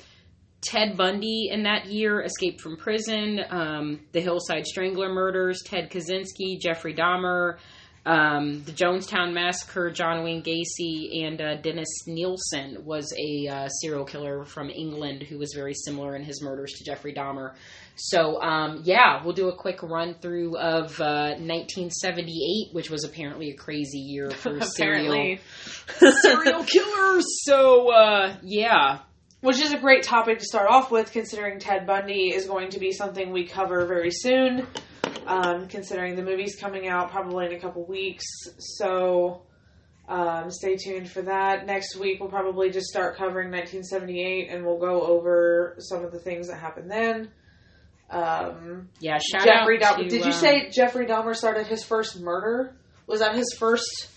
[0.61, 3.41] Ted Bundy in that year escaped from prison.
[3.49, 7.59] Um, the Hillside Strangler murders, Ted Kaczynski, Jeffrey Dahmer,
[8.07, 14.05] um, the Jonestown Massacre, John Wayne Gacy, and uh, Dennis Nilsen was a uh, serial
[14.05, 17.53] killer from England who was very similar in his murders to Jeffrey Dahmer.
[17.96, 23.51] So, um, yeah, we'll do a quick run through of uh, 1978, which was apparently
[23.51, 25.36] a crazy year for serial
[26.22, 27.24] serial killers.
[27.44, 29.01] So, uh, yeah,
[29.42, 32.78] Which is a great topic to start off with, considering Ted Bundy is going to
[32.78, 34.66] be something we cover very soon.
[35.27, 38.25] Um, considering the movie's coming out probably in a couple weeks.
[38.59, 39.43] So
[40.09, 41.67] um, stay tuned for that.
[41.67, 46.19] Next week, we'll probably just start covering 1978 and we'll go over some of the
[46.19, 47.31] things that happened then.
[48.11, 49.19] Um, yeah.
[49.19, 50.03] Shout Jeffrey out Dahmer.
[50.05, 52.75] to, Did you uh, say Jeffrey Dahmer started his first murder?
[53.07, 54.09] Was that his first?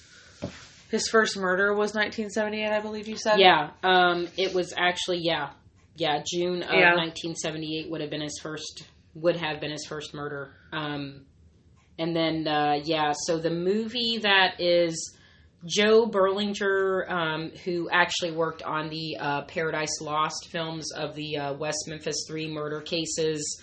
[0.90, 3.40] His first murder was 1978, I believe you said.
[3.40, 5.50] Yeah, um, it was actually yeah,
[5.96, 6.22] yeah.
[6.26, 6.96] June of Yeah.
[6.96, 8.86] 1978 would have been his first
[9.16, 10.52] would have been his first murder.
[10.74, 11.26] Um,
[12.00, 15.16] and then uh, yeah, so the movie that is
[15.66, 21.54] Joe Berlinger, um, who actually worked on the uh, Paradise Lost films of the uh,
[21.54, 23.62] West Memphis Three murder cases.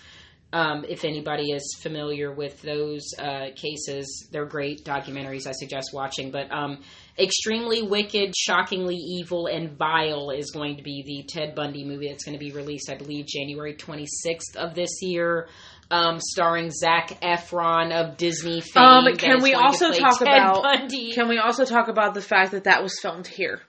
[0.52, 5.46] Um, if anybody is familiar with those uh, cases, they're great documentaries.
[5.46, 6.32] I suggest watching.
[6.32, 6.82] But um,
[7.18, 12.24] extremely wicked, shockingly evil, and vile is going to be the Ted Bundy movie that's
[12.24, 15.48] going to be released, I believe, January 26th of this year.
[15.90, 18.82] Um, starring Zac Efron of Disney fame.
[18.82, 21.12] Um, can we also talk Ted about- Bundy.
[21.12, 23.60] Can we also talk about the fact that that was filmed here?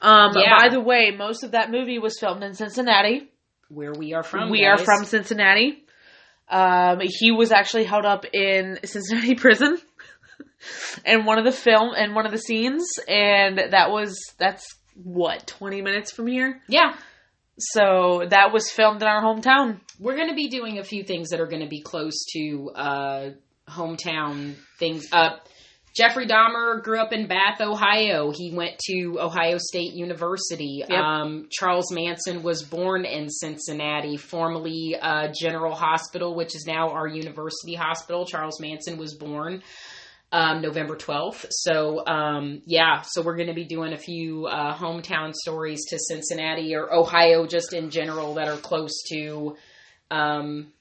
[0.00, 0.56] Um, Yeah.
[0.58, 3.28] By the way, most of that movie was filmed in Cincinnati.
[3.68, 4.50] where we are from?
[4.50, 4.80] we guys.
[4.80, 5.84] are from Cincinnati.
[6.48, 9.78] Um, he was actually held up in Cincinnati prison
[11.06, 14.66] in one of the film and one of the scenes, and that was that's
[15.02, 16.60] what twenty minutes from here.
[16.68, 16.94] Yeah,
[17.58, 19.80] So that was filmed in our hometown.
[19.98, 22.70] we're going to be doing a few things that are going to be close to
[22.74, 23.30] uh,
[23.68, 25.06] hometown things.
[25.12, 25.36] Uh,
[25.94, 28.32] Jeffrey Dahmer grew up in Bath, Ohio.
[28.34, 30.82] He went to Ohio State University.
[30.88, 30.90] Yep.
[30.90, 37.06] Um, Charles Manson was born in Cincinnati, formerly uh, General Hospital, which is now our
[37.06, 38.24] University Hospital.
[38.24, 39.62] Charles Manson was born
[40.32, 41.46] um, November 12th.
[41.50, 45.98] So, um, yeah, so we're going to be doing a few uh, hometown stories to
[45.98, 49.56] Cincinnati or Ohio just in general that are close to.
[50.10, 50.72] Um,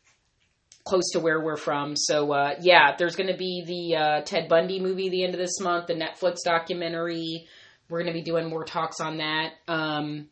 [0.83, 1.95] close to where we're from.
[1.95, 5.39] So uh, yeah, there's going to be the uh, Ted Bundy movie the end of
[5.39, 7.47] this month, the Netflix documentary.
[7.87, 9.51] We're going to be doing more talks on that.
[9.67, 10.27] Um,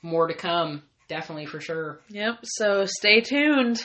[0.00, 2.00] more to come, definitely for sure.
[2.08, 2.38] Yep.
[2.44, 3.84] So stay tuned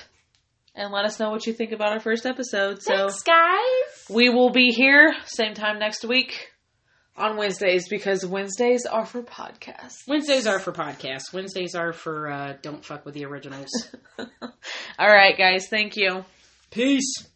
[0.76, 2.84] and let us know what you think about our first episode.
[2.84, 3.99] So guys.
[4.10, 6.50] We will be here same time next week
[7.16, 10.08] on Wednesdays because Wednesdays are for podcasts.
[10.08, 11.34] Wednesdays are for podcasts.
[11.34, 13.70] Wednesdays are for uh, don't fuck with the originals.
[14.20, 15.68] All right, guys.
[15.70, 16.24] Thank you.
[16.72, 17.29] Peace.